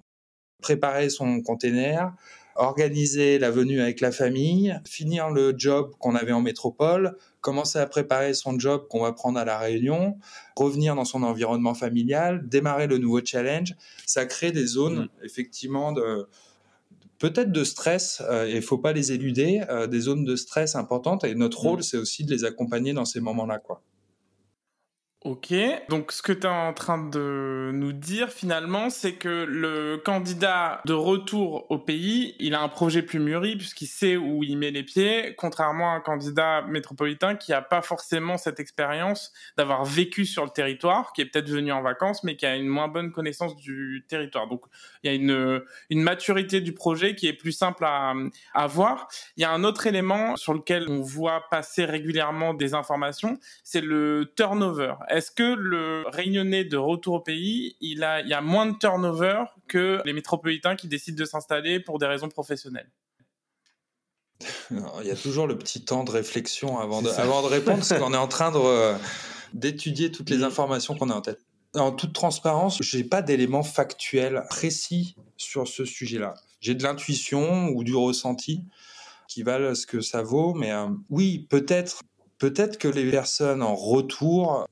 [0.63, 2.13] préparer son container,
[2.57, 7.87] organiser la venue avec la famille, finir le job qu'on avait en métropole, commencer à
[7.87, 10.19] préparer son job qu'on va prendre à la réunion,
[10.57, 13.77] revenir dans son environnement familial, démarrer le nouveau challenge.
[14.07, 15.25] Ça crée des zones, mmh.
[15.25, 16.29] effectivement, de,
[17.19, 20.75] peut-être de stress, euh, et il faut pas les éluder, euh, des zones de stress
[20.75, 21.25] importantes.
[21.25, 21.69] Et notre mmh.
[21.69, 23.59] rôle, c'est aussi de les accompagner dans ces moments-là.
[23.59, 23.84] quoi.
[25.25, 25.55] Ok,
[25.89, 30.83] donc ce que tu es en train de nous dire finalement, c'est que le candidat
[30.85, 34.71] de retour au pays, il a un projet plus mûri puisqu'il sait où il met
[34.71, 40.27] les pieds, contrairement à un candidat métropolitain qui n'a pas forcément cette expérience d'avoir vécu
[40.27, 43.11] sur le territoire, qui est peut-être venu en vacances, mais qui a une moins bonne
[43.11, 44.47] connaissance du territoire.
[44.47, 44.67] Donc
[45.03, 48.13] il y a une, une maturité du projet qui est plus simple à,
[48.53, 49.09] à voir.
[49.39, 53.81] Il y a un autre élément sur lequel on voit passer régulièrement des informations, c'est
[53.81, 58.41] le turnover est-ce que le Réunionnais de retour au pays, il, a, il y a
[58.41, 62.91] moins de turnover que les métropolitains qui décident de s'installer pour des raisons professionnelles?
[64.71, 67.93] Il y a toujours le petit temps de réflexion avant de, avant de répondre, parce
[67.93, 68.53] qu'on est en train
[69.53, 71.41] d'étudier toutes les informations qu'on a en tête.
[71.77, 76.35] En toute transparence, je n'ai pas d'éléments factuels précis sur ce sujet-là.
[76.61, 78.65] J'ai de l'intuition ou du ressenti
[79.29, 82.01] qui valent ce que ça vaut, mais euh, oui, peut-être
[82.39, 84.67] peut-être que les personnes en retour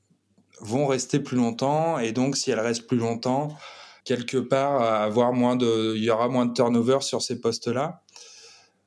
[0.61, 3.57] vont rester plus longtemps et donc si elles restent plus longtemps,
[4.05, 8.03] quelque part avoir moins de, il y aura moins de turnover sur ces postes-là.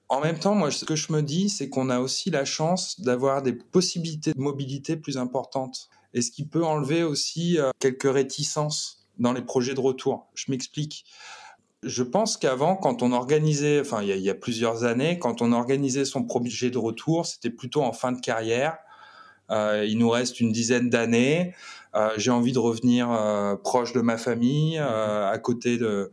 [0.09, 3.01] En même temps, moi, ce que je me dis, c'est qu'on a aussi la chance
[3.01, 5.89] d'avoir des possibilités de mobilité plus importantes.
[6.15, 10.29] Et ce qui peut enlever aussi euh, quelques réticences dans les projets de retour.
[10.35, 11.05] Je m'explique.
[11.83, 15.19] Je pense qu'avant, quand on organisait, enfin, il y, a, il y, a, plusieurs années,
[15.19, 18.79] quand on organisait son projet de retour, c'était plutôt en fin de carrière.
[19.51, 21.55] Euh, il nous reste une dizaine d'années.
[21.95, 26.11] Euh, j'ai envie de revenir euh, proche de ma famille, à côté de,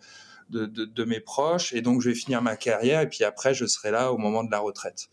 [0.49, 3.53] de, de, de, mes proches, et donc je vais finir ma carrière, et puis après,
[3.53, 5.09] je serai là au moment de la retraite.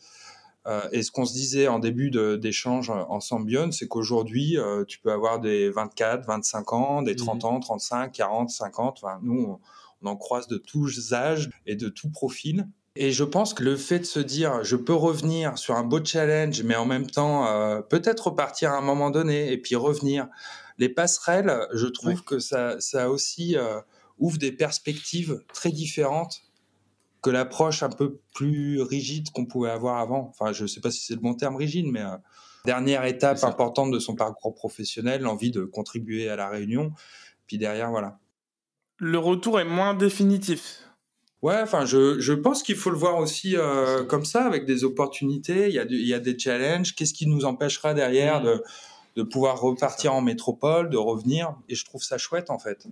[0.66, 4.98] Euh, et ce qu'on se disait en début d'échange en Symbion, c'est qu'aujourd'hui, euh, tu
[5.00, 9.00] peux avoir des 24, 25 ans, des 30 ans, 35, 40, 50.
[9.02, 9.58] Enfin, nous,
[10.02, 12.66] on, en croise de tous âges et de tous profils.
[12.96, 16.04] Et je pense que le fait de se dire, je peux revenir sur un beau
[16.04, 20.26] challenge, mais en même temps, euh, peut-être repartir à un moment donné et puis revenir.
[20.78, 23.80] Les passerelles, je trouve que ça, ça aussi euh,
[24.18, 26.42] ouvre des perspectives très différentes
[27.22, 30.30] que l'approche un peu plus rigide qu'on pouvait avoir avant.
[30.30, 32.16] Enfin, je ne sais pas si c'est le bon terme rigide, mais euh,
[32.64, 36.92] dernière étape importante de son parcours professionnel, l'envie de contribuer à la réunion.
[37.46, 38.18] Puis derrière, voilà.
[38.98, 40.89] Le retour est moins définitif.
[41.42, 44.84] Ouais, enfin, je, je pense qu'il faut le voir aussi euh, comme ça, avec des
[44.84, 45.68] opportunités.
[45.68, 46.94] Il y a, il y a des challenges.
[46.94, 48.44] Qu'est-ce qui nous empêchera derrière mm.
[48.44, 48.64] de,
[49.16, 51.54] de pouvoir repartir en métropole, de revenir?
[51.68, 52.86] Et je trouve ça chouette, en fait.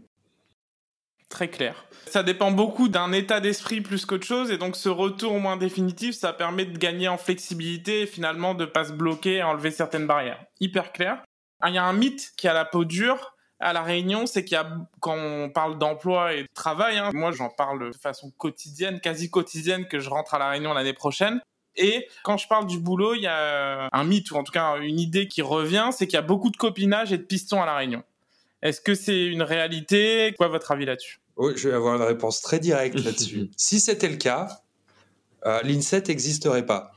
[1.28, 1.84] Très clair.
[2.06, 6.14] Ça dépend beaucoup d'un état d'esprit plus qu'autre chose, et donc ce retour moins définitif,
[6.14, 10.06] ça permet de gagner en flexibilité et finalement de pas se bloquer et enlever certaines
[10.06, 10.42] barrières.
[10.58, 11.22] Hyper clair.
[11.66, 14.54] Il y a un mythe qui a la peau dure, à la Réunion, c'est qu'il
[14.54, 14.68] y a,
[15.00, 19.30] quand on parle d'emploi et de travail, hein, moi j'en parle de façon quotidienne, quasi
[19.30, 21.40] quotidienne, que je rentre à la Réunion l'année prochaine.
[21.76, 24.78] Et quand je parle du boulot, il y a un mythe, ou en tout cas
[24.78, 27.66] une idée qui revient, c'est qu'il y a beaucoup de copinage et de pistons à
[27.66, 28.02] la Réunion.
[28.62, 30.34] Est-ce que c'est une réalité?
[30.36, 31.20] Quoi votre avis là-dessus?
[31.36, 33.50] Oui, je vais avoir une réponse très directe là-dessus.
[33.56, 34.60] si c'était le cas,
[35.46, 36.92] euh, l'INSET n'existerait pas.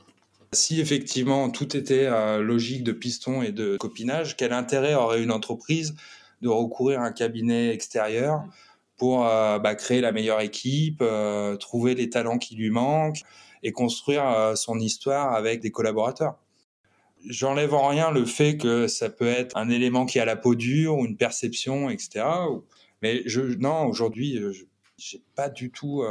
[0.52, 5.30] Si effectivement tout était euh, logique de pistons et de copinage, quel intérêt aurait une
[5.30, 5.94] entreprise
[6.42, 8.44] de recourir à un cabinet extérieur
[8.96, 13.22] pour euh, bah, créer la meilleure équipe, euh, trouver les talents qui lui manquent
[13.62, 16.36] et construire euh, son histoire avec des collaborateurs.
[17.28, 20.56] J'enlève en rien le fait que ça peut être un élément qui a la peau
[20.56, 22.24] dure ou une perception, etc.
[23.00, 24.40] Mais je, non, aujourd'hui,
[24.98, 26.02] j'ai pas du tout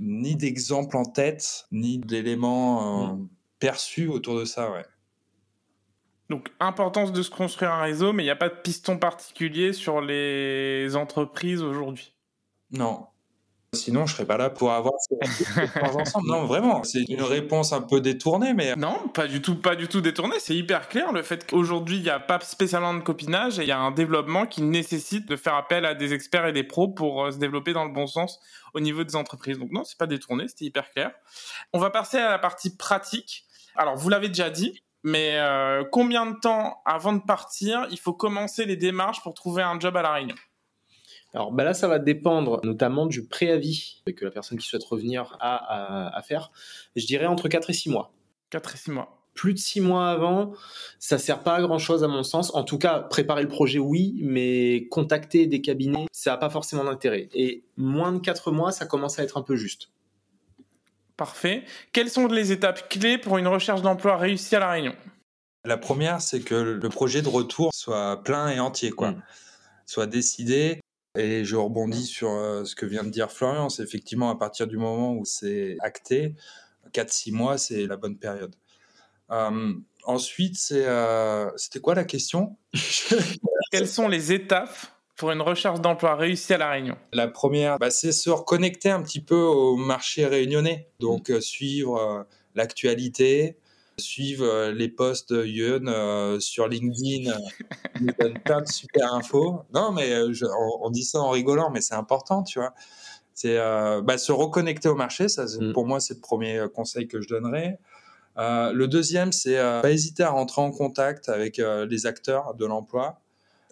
[0.00, 3.28] ni d'exemple en tête, ni d'éléments mmh.
[3.60, 4.72] perçus autour de ça.
[4.72, 4.84] Ouais.
[6.30, 9.72] Donc, importance de se construire un réseau, mais il n'y a pas de piston particulier
[9.72, 12.12] sur les entreprises aujourd'hui.
[12.70, 13.06] Non.
[13.74, 15.16] Sinon, je serais pas là pour avoir ces
[15.94, 16.26] ensemble.
[16.26, 19.88] Non, vraiment, c'est une réponse un peu détournée, mais non, pas du tout, pas du
[19.88, 20.36] tout détournée.
[20.38, 23.68] C'est hyper clair le fait qu'aujourd'hui il n'y a pas spécialement de copinage et il
[23.68, 26.88] y a un développement qui nécessite de faire appel à des experts et des pros
[26.88, 28.40] pour euh, se développer dans le bon sens
[28.72, 29.58] au niveau des entreprises.
[29.58, 31.10] Donc non, c'est pas détourné, c'était hyper clair.
[31.74, 33.44] On va passer à la partie pratique.
[33.76, 38.12] Alors, vous l'avez déjà dit, mais euh, combien de temps avant de partir il faut
[38.12, 40.36] commencer les démarches pour trouver un job à La Réunion?
[41.34, 45.36] Alors bah là, ça va dépendre notamment du préavis que la personne qui souhaite revenir
[45.40, 46.50] a à, faire.
[46.96, 48.12] Je dirais entre 4 et 6 mois.
[48.50, 49.22] 4 et 6 mois.
[49.34, 50.52] Plus de 6 mois avant,
[50.98, 52.52] ça sert pas à grand chose à mon sens.
[52.54, 56.82] En tout cas, préparer le projet, oui, mais contacter des cabinets, ça n'a pas forcément
[56.82, 57.28] d'intérêt.
[57.34, 59.90] Et moins de 4 mois, ça commence à être un peu juste.
[61.18, 61.64] Parfait.
[61.92, 64.94] Quelles sont les étapes clés pour une recherche d'emploi réussie à La Réunion?
[65.64, 69.10] La première, c'est que le projet de retour soit plein et entier, quoi.
[69.10, 69.22] Mm.
[69.84, 70.80] Soit décidé.
[71.16, 73.68] Et je rebondis sur euh, ce que vient de dire Florian.
[73.68, 76.36] C'est effectivement à partir du moment où c'est acté,
[76.92, 78.54] 4-6 mois, c'est la bonne période.
[79.32, 82.56] Euh, ensuite, c'est, euh, c'était quoi la question?
[83.72, 84.76] Quelles sont les étapes
[85.18, 89.02] pour une recherche d'emploi réussie à La Réunion La première, bah, c'est se reconnecter un
[89.02, 90.88] petit peu au marché réunionnais.
[91.00, 92.22] Donc, euh, suivre euh,
[92.54, 93.58] l'actualité,
[93.98, 97.32] suivre euh, les posts de Yun sur LinkedIn.
[97.96, 99.62] Il nous donne plein de super infos.
[99.74, 100.14] Non, mais
[100.80, 102.72] on, dit ça en rigolant, mais c'est important, tu vois.
[103.34, 103.56] C'est
[104.02, 105.28] bah, se reconnecter au marché.
[105.28, 105.72] Ça, mm.
[105.72, 107.78] pour moi, c'est le premier conseil que je donnerais.
[108.36, 113.20] le deuxième, c'est pas hésiter à rentrer en contact avec les acteurs de l'emploi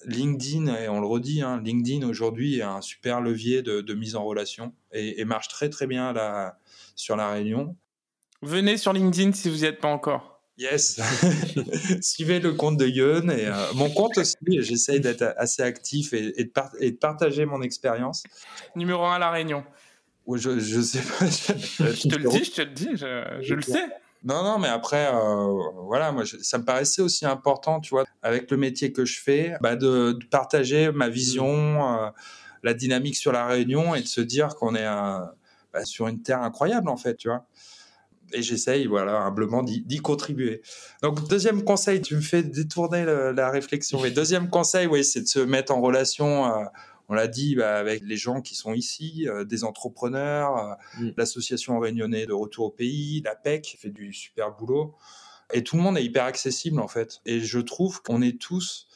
[0.07, 4.25] LinkedIn, et on le redit, hein, LinkedIn aujourd'hui est un super levier de, mise en
[4.25, 6.59] relation et, marche très très bien là,
[6.95, 7.77] sur la Réunion.
[8.43, 10.41] Venez sur LinkedIn si vous n'y êtes pas encore.
[10.59, 11.01] Yes,
[12.01, 14.37] suivez le compte de Yun et euh, mon compte aussi.
[14.47, 18.23] J'essaye d'être assez actif et, de partager mon expérience.
[18.75, 19.65] Numéro 1 à la Réunion.
[20.33, 21.27] Je, je sais pas.
[21.27, 23.85] Je, te le dis, je te le dis, je le sais.
[24.25, 25.53] Non, non, mais après, euh,
[25.85, 29.55] voilà, moi, ça me paraissait aussi important, tu vois, avec le métier que je fais,
[29.61, 32.09] bah, de, partager ma vision, euh,
[32.63, 34.87] la dynamique sur la Réunion et de se dire qu'on est
[35.73, 37.47] bah, sur une terre incroyable, en fait, tu vois.
[38.33, 40.61] Et j'essaye, voilà, humblement d'y contribuer.
[41.03, 44.01] Donc, deuxième conseil, tu me fais détourner la réflexion.
[44.03, 46.67] Mais deuxième conseil, oui, c'est de se mettre en relation.
[47.09, 51.13] On l'a dit, bah, avec les gens qui sont ici, euh, des entrepreneurs, euh, mm.
[51.17, 54.95] l'association réunionnais de retour au pays, la PEC fait du super boulot.
[55.53, 57.21] Et tout le monde est hyper accessible en fait.
[57.25, 58.89] Et je trouve qu'on est tous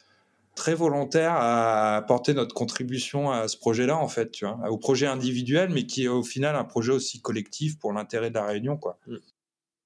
[0.57, 5.07] très volontaires à apporter notre contribution à ce projet-là en fait, tu vois, au projet
[5.07, 8.77] individuel, mais qui est au final un projet aussi collectif pour l'intérêt de la Réunion,
[8.77, 8.99] quoi.
[9.07, 9.17] Mm.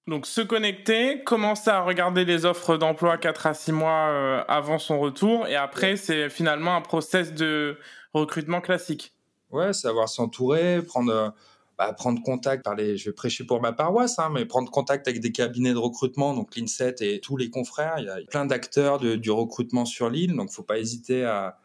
[0.07, 4.79] Donc se connecter, commencer à regarder les offres d'emploi 4 à 6 mois euh, avant
[4.79, 7.79] son retour, et après c'est finalement un process de
[8.15, 9.15] recrutement classique.
[9.51, 11.31] Ouais, savoir s'entourer, prendre, euh,
[11.79, 15.21] bah, prendre contact, parler, je vais prêcher pour ma paroisse, hein, mais prendre contact avec
[15.21, 17.95] des cabinets de recrutement, donc l'INSET et tous les confrères.
[17.99, 21.59] Il y a plein d'acteurs du recrutement sur l'île, donc faut pas hésiter à,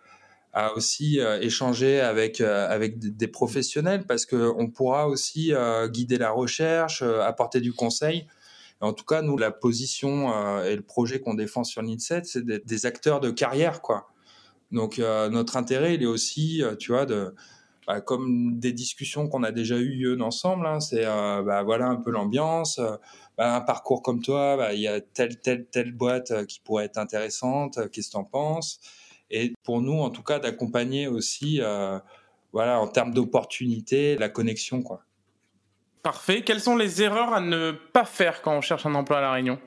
[0.53, 5.51] à aussi euh, échanger avec euh, avec des professionnels parce que on pourra aussi
[5.87, 8.27] guider la recherche, apporter du conseil.
[8.81, 12.59] en tout cas, nous, la position et le projet qu'on défend sur l'INSET, c'est des,
[12.59, 14.07] des, acteurs de carrière, quoi.
[14.71, 17.33] Donc euh, notre intérêt, il est aussi, euh, tu vois, de
[17.87, 21.95] bah, comme des discussions qu'on a déjà eues ensemble, hein, c'est euh, bah, voilà un
[21.95, 22.79] peu l'ambiance,
[23.37, 26.85] bah, un parcours comme toi, bah, il y a telle telle telle boîte qui pourrait
[26.85, 28.79] être intéressante, qu'est-ce que tu en penses?
[29.31, 31.61] Et pour nous, en tout cas, d'accompagner aussi,
[32.51, 35.03] voilà, en termes d'opportunités, la connexion, quoi.
[36.01, 36.43] Parfait.
[36.43, 39.31] Quelles sont les erreurs à ne pas faire quand on cherche un emploi à la
[39.33, 39.59] Réunion?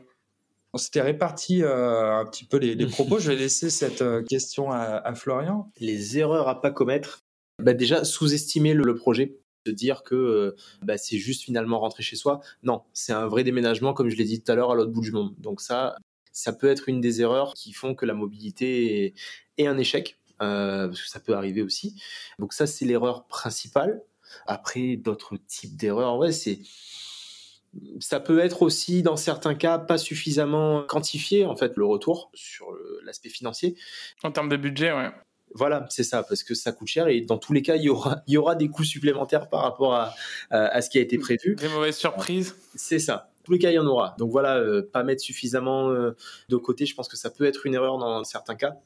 [0.75, 3.19] On s'était réparti euh, un petit peu les, propos.
[3.19, 5.71] Je vais laisser cette euh, question à, Florian.
[5.79, 7.21] Les erreurs à pas commettre.
[7.59, 12.17] Bah déjà, sous-estimer le, projet de dire que euh, bah, c'est juste finalement rentrer chez
[12.17, 12.41] soi.
[12.63, 15.03] Non, c'est un vrai déménagement, comme je l'ai dit tout à l'heure, à l'autre bout
[15.03, 15.35] du monde.
[15.39, 15.97] Donc ça,
[16.33, 19.15] ça peut être une des erreurs qui font que la mobilité
[19.59, 21.95] est, un échec, parce que ça peut arriver aussi.
[22.39, 24.03] Donc ça, c'est l'erreur principale.
[24.47, 26.59] Après, d'autres types d'erreurs, ouais, c'est
[28.01, 32.67] ça peut être aussi, dans certains cas, pas suffisamment quantifié, en fait, le retour sur
[33.05, 33.77] l'aspect financier.
[34.23, 35.11] En termes de budget, ouais.
[35.55, 37.89] Voilà, c'est ça, parce que ça coûte cher et dans tous les cas, il y
[37.89, 40.15] aura, il y aura des coûts supplémentaires par rapport à,
[40.51, 41.57] à, ce qui a été prévu.
[41.57, 42.57] Des mauvaises surprises.
[42.75, 43.31] C'est ça.
[43.41, 44.15] Dans tous les cas, il y en aura.
[44.19, 46.17] Donc voilà, euh, pas mettre suffisamment euh,
[46.49, 48.77] de côté, je pense que ça peut être une erreur dans certains cas.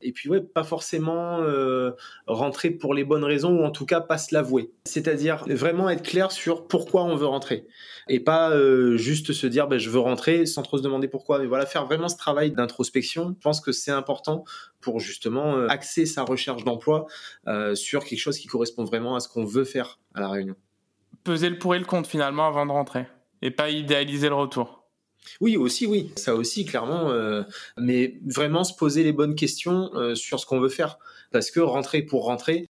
[0.00, 1.90] Et puis ouais, pas forcément euh,
[2.26, 4.70] rentrer pour les bonnes raisons ou en tout cas pas se l'avouer.
[4.84, 7.66] C'est-à-dire vraiment être clair sur pourquoi on veut rentrer
[8.08, 11.40] et pas euh, juste se dire ben, je veux rentrer sans trop se demander pourquoi.
[11.40, 14.44] Mais voilà, faire vraiment ce travail d'introspection, je pense que c'est important
[14.80, 17.06] pour justement euh, axer sa recherche d'emploi
[17.74, 20.54] sur quelque chose qui correspond vraiment à ce qu'on veut faire à la Réunion.
[21.24, 23.06] Peser le pour et le contre finalement avant de rentrer
[23.42, 24.77] et pas idéaliser le retour.
[25.40, 27.10] Oui, aussi, oui, ça aussi, clairement.
[27.10, 27.42] Euh,
[27.76, 30.98] mais vraiment se poser les bonnes questions euh, sur ce qu'on veut faire.
[31.30, 32.68] Parce que rentrer pour rentrer,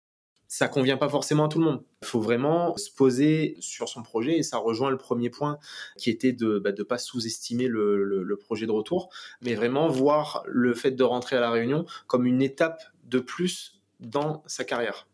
[0.48, 1.84] ça convient pas forcément à tout le monde.
[2.02, 5.60] Il faut vraiment se poser sur son projet et ça rejoint le premier point
[5.98, 9.10] qui était de ne bah, pas sous-estimer le, projet de retour,
[9.42, 13.82] mais vraiment voir le fait de rentrer à la Réunion comme une étape de plus
[14.00, 15.08] dans sa carrière.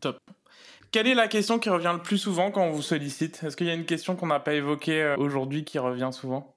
[0.00, 0.18] Top.
[0.90, 3.42] Quelle est la question qui revient le plus souvent quand on vous sollicite?
[3.44, 6.54] Est-ce qu'il y a une question qu'on n'a pas évoquée euh, aujourd'hui qui revient souvent?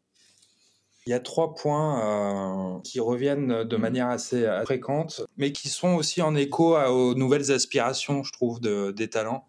[1.06, 5.68] Il y a trois points euh, qui reviennent de manière assez euh, fréquente, mais qui
[5.68, 9.46] sont aussi en écho aux nouvelles aspirations, je trouve, des talents.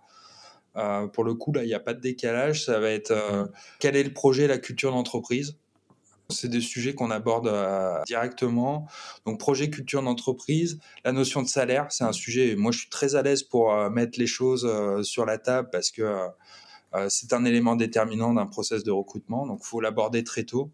[1.12, 2.64] pour le coup, là, il n'y a pas de décalage.
[2.64, 5.58] Ça va être quel est le projet, la culture d'entreprise?
[6.32, 8.88] C'est des sujets qu'on aborde euh, directement.
[9.26, 12.56] Donc, projet culture d'entreprise, la notion de salaire, c'est un sujet.
[12.56, 15.68] Moi, je suis très à l'aise pour euh, mettre les choses euh, sur la table
[15.70, 16.28] parce que
[17.08, 19.46] c'est un élément déterminant d'un process de recrutement.
[19.46, 20.70] Donc, il faut l'aborder très tôt.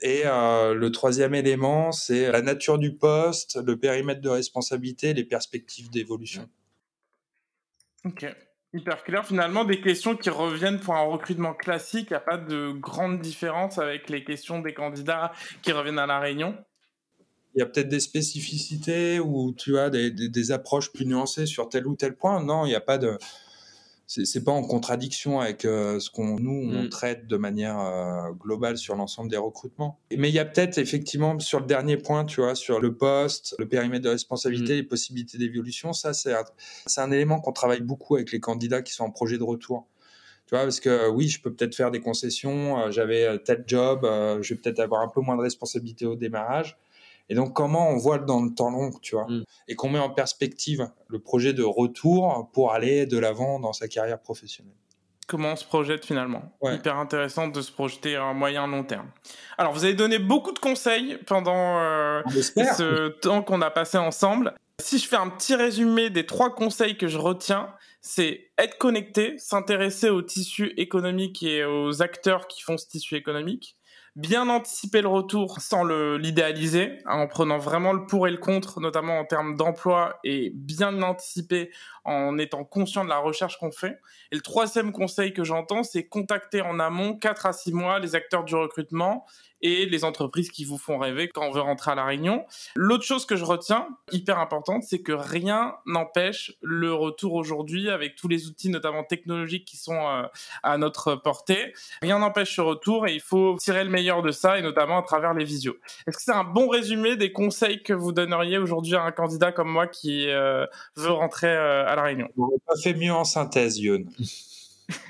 [0.00, 5.90] Et le troisième élément, c'est la nature du poste, le périmètre de responsabilité, les perspectives
[5.90, 6.48] d'évolution.
[8.04, 8.26] Ok.
[8.76, 9.26] Hyper clair.
[9.26, 12.08] Finalement, des questions qui reviennent pour un recrutement classique.
[12.10, 16.04] Il n'y a pas de grande différence avec les questions des candidats qui reviennent à
[16.04, 16.54] la réunion?
[17.54, 21.70] Il y a peut-être des spécificités ou tu as des, des, approches plus nuancées sur
[21.70, 22.44] tel ou tel point.
[22.44, 23.16] Non, il n'y a pas de
[24.06, 26.88] c'est pas en contradiction avec euh, ce qu'on nous on mm.
[26.90, 29.98] traite de manière euh, globale sur l'ensemble des recrutements.
[30.16, 33.56] Mais il y a peut-être effectivement sur le dernier point, tu vois, sur le poste,
[33.58, 34.76] le périmètre de responsabilité, mm.
[34.76, 36.44] les possibilités d'évolution, ça c'est un,
[36.96, 39.86] un élément qu'on travaille beaucoup avec les candidats qui sont en projet de retour.
[40.46, 44.02] Tu vois, parce que oui, je peux peut-être faire des concessions, euh, j'avais tel job,
[44.40, 46.78] je vais peut-être avoir un peu moins de responsabilité au démarrage,
[47.28, 49.44] et donc, comment on voit dans le temps long, tu vois, mm.
[49.68, 53.88] et qu'on met en perspective le projet de retour pour aller de l'avant dans sa
[53.88, 54.74] carrière professionnelle.
[55.26, 59.10] Comment on se projette finalement Hyper intéressant de se projeter à moyen long terme.
[59.58, 64.54] Alors, vous avez donné beaucoup de conseils pendant euh, ce temps qu'on a passé ensemble.
[64.80, 69.36] Si je fais un petit résumé des trois conseils que je retiens, c'est être connecté,
[69.38, 73.76] s'intéresser au tissu économique et aux acteurs qui font ce tissu économique,
[74.16, 78.80] bien anticiper le retour sans l'idéaliser, hein, en prenant vraiment le pour et le contre,
[78.80, 81.70] notamment en termes d'emploi, et bien l'anticiper
[82.04, 84.00] en étant conscient de la recherche qu'on fait.
[84.32, 88.14] Et le troisième conseil que j'entends, c'est contacter en amont 4 à 6 mois les
[88.14, 89.26] acteurs du recrutement
[89.62, 92.44] et les entreprises qui vous font rêver quand on veut rentrer à la Réunion.
[92.74, 98.16] L'autre chose que je retiens, hyper importante, c'est que rien n'empêche le retour aujourd'hui avec
[98.16, 100.22] tous les outils, notamment technologiques, qui sont euh,
[100.62, 101.74] à notre portée.
[102.02, 105.02] Rien n'empêche ce retour et il faut tirer le meilleur de ça et notamment à
[105.02, 105.76] travers les visios.
[106.06, 109.52] Est-ce que c'est un bon résumé des conseils que vous donneriez aujourd'hui à un candidat
[109.52, 112.28] comme moi qui euh, veut rentrer euh, à la Réunion?
[112.36, 114.06] On n'a pas fait mieux en synthèse, Youn.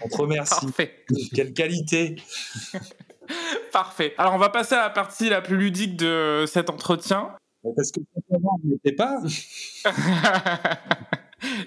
[0.02, 0.66] On te remercie.
[0.66, 1.04] Parfait.
[1.34, 2.16] Quelle qualité
[3.72, 4.14] Parfait.
[4.18, 7.34] Alors, on va passer à la partie la plus ludique de cet entretien.
[7.74, 8.00] Parce que
[8.30, 9.20] on n'était pas.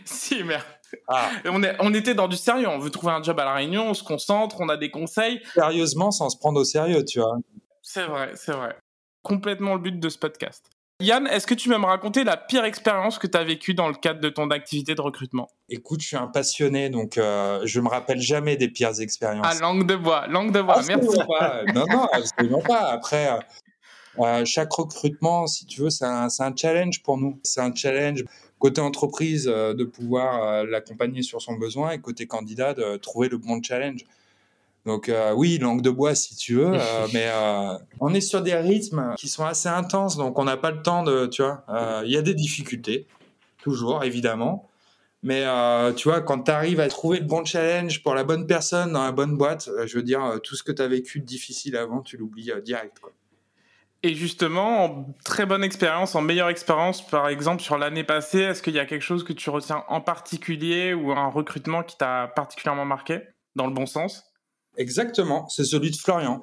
[0.06, 0.64] si, merde.
[1.08, 1.30] Ah.
[1.46, 2.68] On, est, on était dans du sérieux.
[2.68, 5.42] On veut trouver un job à La Réunion, on se concentre, on a des conseils.
[5.54, 7.38] Sérieusement, sans se prendre au sérieux, tu vois.
[7.82, 8.76] C'est vrai, c'est vrai.
[9.24, 10.70] Complètement le but de ce podcast.
[11.02, 13.88] Yann, est-ce que tu veux me raconter la pire expérience que tu as vécue dans
[13.88, 15.48] le cadre de ton activité de recrutement?
[15.70, 19.48] Écoute, je suis un passionné, donc euh, je me rappelle jamais des pires expériences.
[19.50, 21.18] Ah, langue de bois, langue de bois, merci.
[21.74, 22.90] Non, non, absolument pas.
[22.90, 23.40] Après, euh,
[24.20, 27.40] euh, chaque recrutement, si tu veux, c'est un, un, challenge pour nous.
[27.44, 28.26] C'est un challenge
[28.58, 33.64] côté entreprise de pouvoir l'accompagner sur son besoin et côté candidat de trouver le bon
[33.64, 34.04] challenge.
[34.86, 38.42] Donc euh, oui, langue de bois si tu veux, euh, mais euh, on est sur
[38.42, 41.64] des rythmes qui sont assez intenses, donc on n'a pas le temps de, tu vois,
[42.06, 43.06] il y a des difficultés,
[43.62, 44.70] toujours évidemment,
[45.22, 45.44] mais
[45.96, 49.04] tu vois, quand tu arrives à trouver le bon challenge pour la bonne personne dans
[49.04, 52.02] la bonne boîte, je veux dire, tout ce que tu as vécu de difficile avant,
[52.02, 53.00] tu l'oublies direct.
[53.00, 53.12] Quoi.
[54.02, 58.64] Et justement, en très bonne expérience, en meilleure expérience, par exemple, sur l'année passée, est-ce
[58.64, 62.32] qu'il y a quelque chose que tu retiens en particulier ou un recrutement qui t'a
[62.34, 63.20] particulièrement marqué,
[63.58, 64.29] dans le bon sens?
[64.80, 66.42] Exactement, c'est celui de Florian.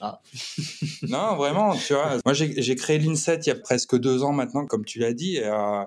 [0.00, 0.20] Ah.
[1.02, 2.16] non, vraiment, tu vois.
[2.24, 5.38] Moi, j'ai créé l'INSET il y a presque deux ans maintenant, comme tu l'as dit.
[5.40, 5.84] Euh,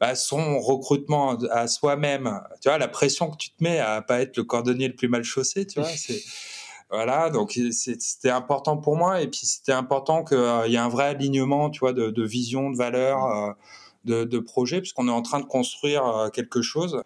[0.00, 4.20] bah, son recrutement à soi-même, tu vois, la pression que tu te mets à pas
[4.20, 6.22] être le cordonnier le plus mal chaussé, tu vois, c'est
[6.90, 10.36] Voilà, donc c'était important pour moi et puis c'était important qu'il
[10.66, 13.52] y ait un vrai alignement, tu vois, de, de vision, de valeur, euh,
[14.04, 17.02] de, de projet, puisqu'on est en train de construire euh, quelque chose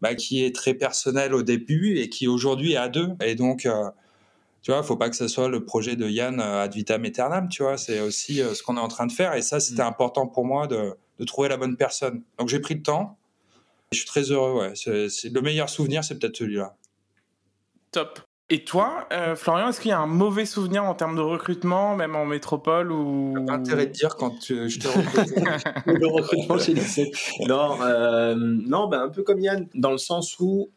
[0.00, 3.08] bah, qui est très personnel au début et qui aujourd'hui est à deux.
[3.22, 3.90] Et donc, euh,
[4.62, 7.62] tu vois, faut pas que ce soit le projet de Yann ad vitam aeternam, tu
[7.62, 9.86] vois, c'est aussi ce qu'on est en train de faire et ça, c'était mm.
[9.86, 12.22] important pour moi de, de trouver la bonne personne.
[12.38, 13.18] Donc j'ai pris le temps.
[13.92, 14.72] Je suis très heureux, ouais.
[14.74, 16.76] C'est, le meilleur souvenir, c'est peut-être celui-là.
[17.90, 18.20] Top.
[18.52, 21.94] Et toi, euh, Florian, est-ce qu'il y a un mauvais souvenir en termes de recrutement,
[21.94, 25.86] même en métropole ou intérêt de dire quand je te recrute.
[25.86, 27.12] le recrutement chez Lycée.
[27.46, 30.68] Non, euh, non, ben un peu comme Yann, dans le sens où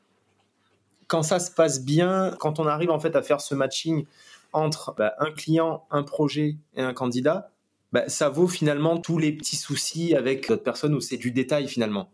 [1.08, 4.06] quand ça se passe bien, quand on arrive en fait à faire ce matching
[4.52, 7.50] entre ben, un client, un projet et un candidat,
[7.92, 11.68] ben, ça vaut finalement tous les petits soucis avec d'autres personnes où c'est du détail
[11.68, 12.12] finalement.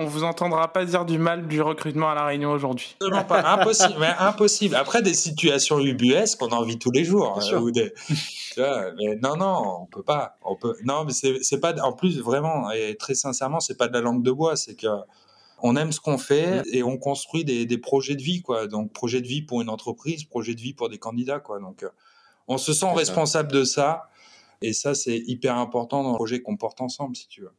[0.00, 2.96] On vous entendra pas dire du mal du recrutement à la Réunion aujourd'hui.
[3.28, 4.74] pas, impossible, mais impossible.
[4.74, 7.92] Après des situations ubuesques qu'on en vit tous les jours, hein, des,
[8.56, 10.38] mais non, non, on peut pas.
[10.42, 11.74] On peut, non, mais c'est pas.
[11.82, 14.86] En plus, vraiment et très sincèrement, c'est pas de la langue de bois, c'est que
[15.62, 18.68] on aime ce qu'on fait et on construit des, des, projets de vie, quoi.
[18.68, 21.60] Donc projet de vie pour une entreprise, projet de vie pour des candidats, quoi.
[21.60, 21.90] Donc euh,
[22.48, 24.08] on se sent responsable de ça
[24.62, 27.52] et ça c'est hyper important dans le projet qu'on porte ensemble, si tu veux.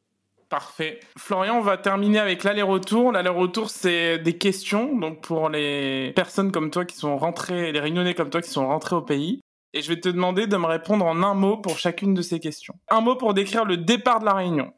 [0.51, 0.99] Parfait.
[1.17, 3.13] Florian, on va terminer avec l'aller-retour.
[3.13, 8.13] L'aller-retour, c'est des questions, donc pour les personnes comme toi qui sont rentrées, les réunionnais
[8.13, 9.39] comme toi qui sont rentrés au pays.
[9.73, 12.41] Et je vais te demander de me répondre en un mot pour chacune de ces
[12.41, 12.75] questions.
[12.89, 14.73] Un mot pour décrire le départ de la Réunion.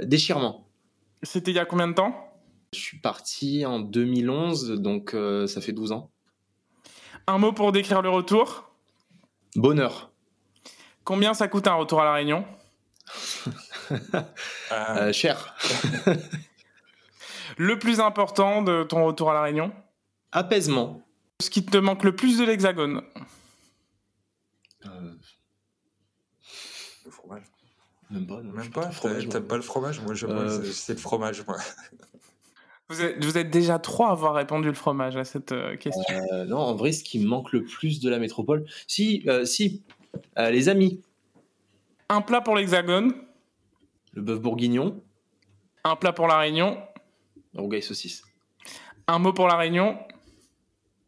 [0.00, 0.68] Déchirement.
[1.24, 2.14] C'était il y a combien de temps?
[2.72, 6.12] Je suis parti en 2011, donc euh, ça fait 12 ans.
[7.26, 8.70] Un mot pour décrire le retour?
[9.56, 10.12] Bonheur.
[11.02, 12.44] Combien ça coûte un retour à la Réunion?
[14.72, 15.54] Euh, cher.
[17.56, 19.72] le plus important de ton retour à La Réunion?
[20.32, 21.02] Apaisement.
[21.40, 23.02] Ce qui te manque le plus de l'Hexagone?
[24.86, 25.14] Euh...
[27.04, 27.42] Le fromage.
[28.10, 28.42] Même pas.
[28.42, 28.90] Même pas.
[29.30, 30.64] T'aimes pas le fromage Moi, euh...
[30.64, 31.56] c'est le fromage, moi.
[32.90, 36.16] Vous êtes, vous êtes, déjà trois à avoir répondu le fromage à cette euh, question.
[36.32, 39.82] Euh, non, en vrai, ce qui me manque le plus de la métropole, si, si,
[40.38, 41.02] les amis.
[42.08, 43.12] Un plat pour l'Hexagone?
[44.18, 45.00] Le bœuf bourguignon.
[45.84, 46.82] Un plat pour la Réunion.
[47.54, 48.24] Rougail saucisse.
[49.06, 49.96] Un mot pour la Réunion.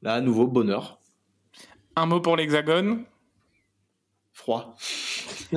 [0.00, 1.00] Là, à nouveau, bonheur.
[1.96, 3.04] Un mot pour l'Hexagone.
[4.32, 4.76] Froid.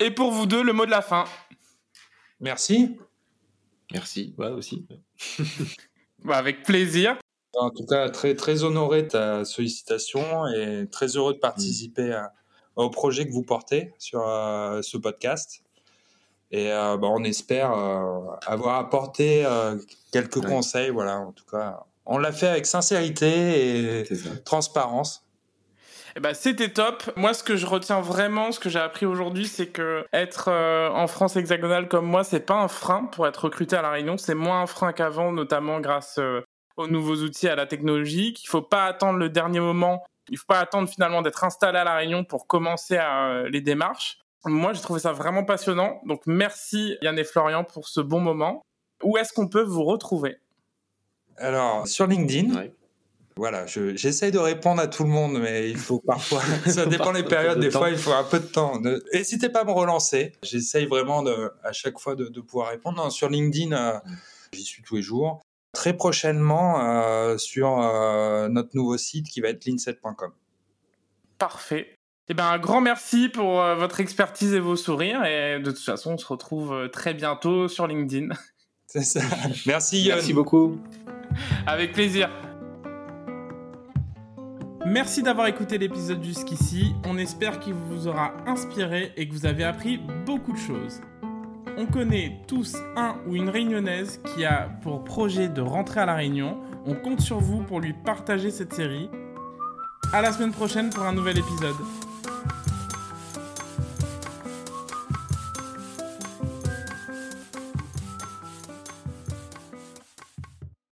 [0.00, 1.24] Et pour vous deux, le mot de la fin.
[2.38, 2.96] Merci.
[3.92, 4.86] Merci, ouais, aussi.
[6.24, 7.18] bah, avec plaisir.
[7.58, 12.16] En tout cas, très, très honoré de ta sollicitation et très heureux de participer
[12.76, 15.63] au projet que vous portez sur euh, ce podcast.
[16.54, 19.76] Et euh, bah, on espère euh, avoir apporté euh,
[20.12, 20.90] quelques conseils.
[20.90, 24.04] Voilà, en tout cas, on l'a fait avec sincérité et
[24.44, 25.24] transparence.
[26.14, 27.10] Eh ben, c'était top.
[27.16, 31.08] Moi, ce que je retiens vraiment, ce que j'ai appris aujourd'hui, c'est que être en
[31.08, 34.16] France hexagonale comme moi, c'est pas un frein pour être recruté à la Réunion.
[34.16, 36.20] C'est moins un frein qu'avant, notamment grâce
[36.76, 38.32] aux nouveaux outils, à la technologie.
[38.32, 40.04] Qu'il faut pas attendre le dernier moment.
[40.28, 44.20] Il faut pas attendre finalement d'être installé à la Réunion pour commencer à, les démarches.
[44.44, 46.00] Moi, j'ai trouvé ça vraiment passionnant.
[46.06, 48.62] Donc, merci Yann et Florian pour ce bon moment.
[49.02, 50.38] Où est-ce qu'on peut vous retrouver?
[51.36, 52.68] Alors, sur LinkedIn.
[53.36, 57.24] Voilà, j'essaye de répondre à tout le monde, mais il faut parfois, ça dépend des
[57.24, 58.80] périodes, des fois il faut un peu de temps.
[59.12, 63.10] N'hésitez pas à me relancer, j'essaye vraiment de, à chaque fois de, pouvoir répondre.
[63.10, 63.98] sur LinkedIn, euh,
[64.52, 65.42] j'y suis tous les jours.
[65.72, 70.30] Très prochainement euh, sur euh, notre nouveau site qui va être linset.com.
[71.36, 71.96] Parfait.
[72.30, 75.24] Eh ben, un grand merci pour euh, votre expertise et vos sourires.
[75.26, 78.28] Et de toute façon, on se retrouve euh, très bientôt sur LinkedIn.
[78.86, 79.20] C'est ça.
[79.66, 80.80] Merci, Merci beaucoup.
[81.66, 82.30] Avec plaisir.
[84.86, 86.94] Merci d'avoir écouté l'épisode jusqu'ici.
[87.06, 91.00] On espère qu'il vous aura inspiré et que vous avez appris beaucoup de choses.
[91.76, 96.14] On connaît tous un ou une réunionnaise qui a pour projet de rentrer à la
[96.14, 96.58] Réunion.
[96.86, 99.10] On compte sur vous pour lui partager cette série.
[100.12, 101.74] À la semaine prochaine pour un nouvel épisode.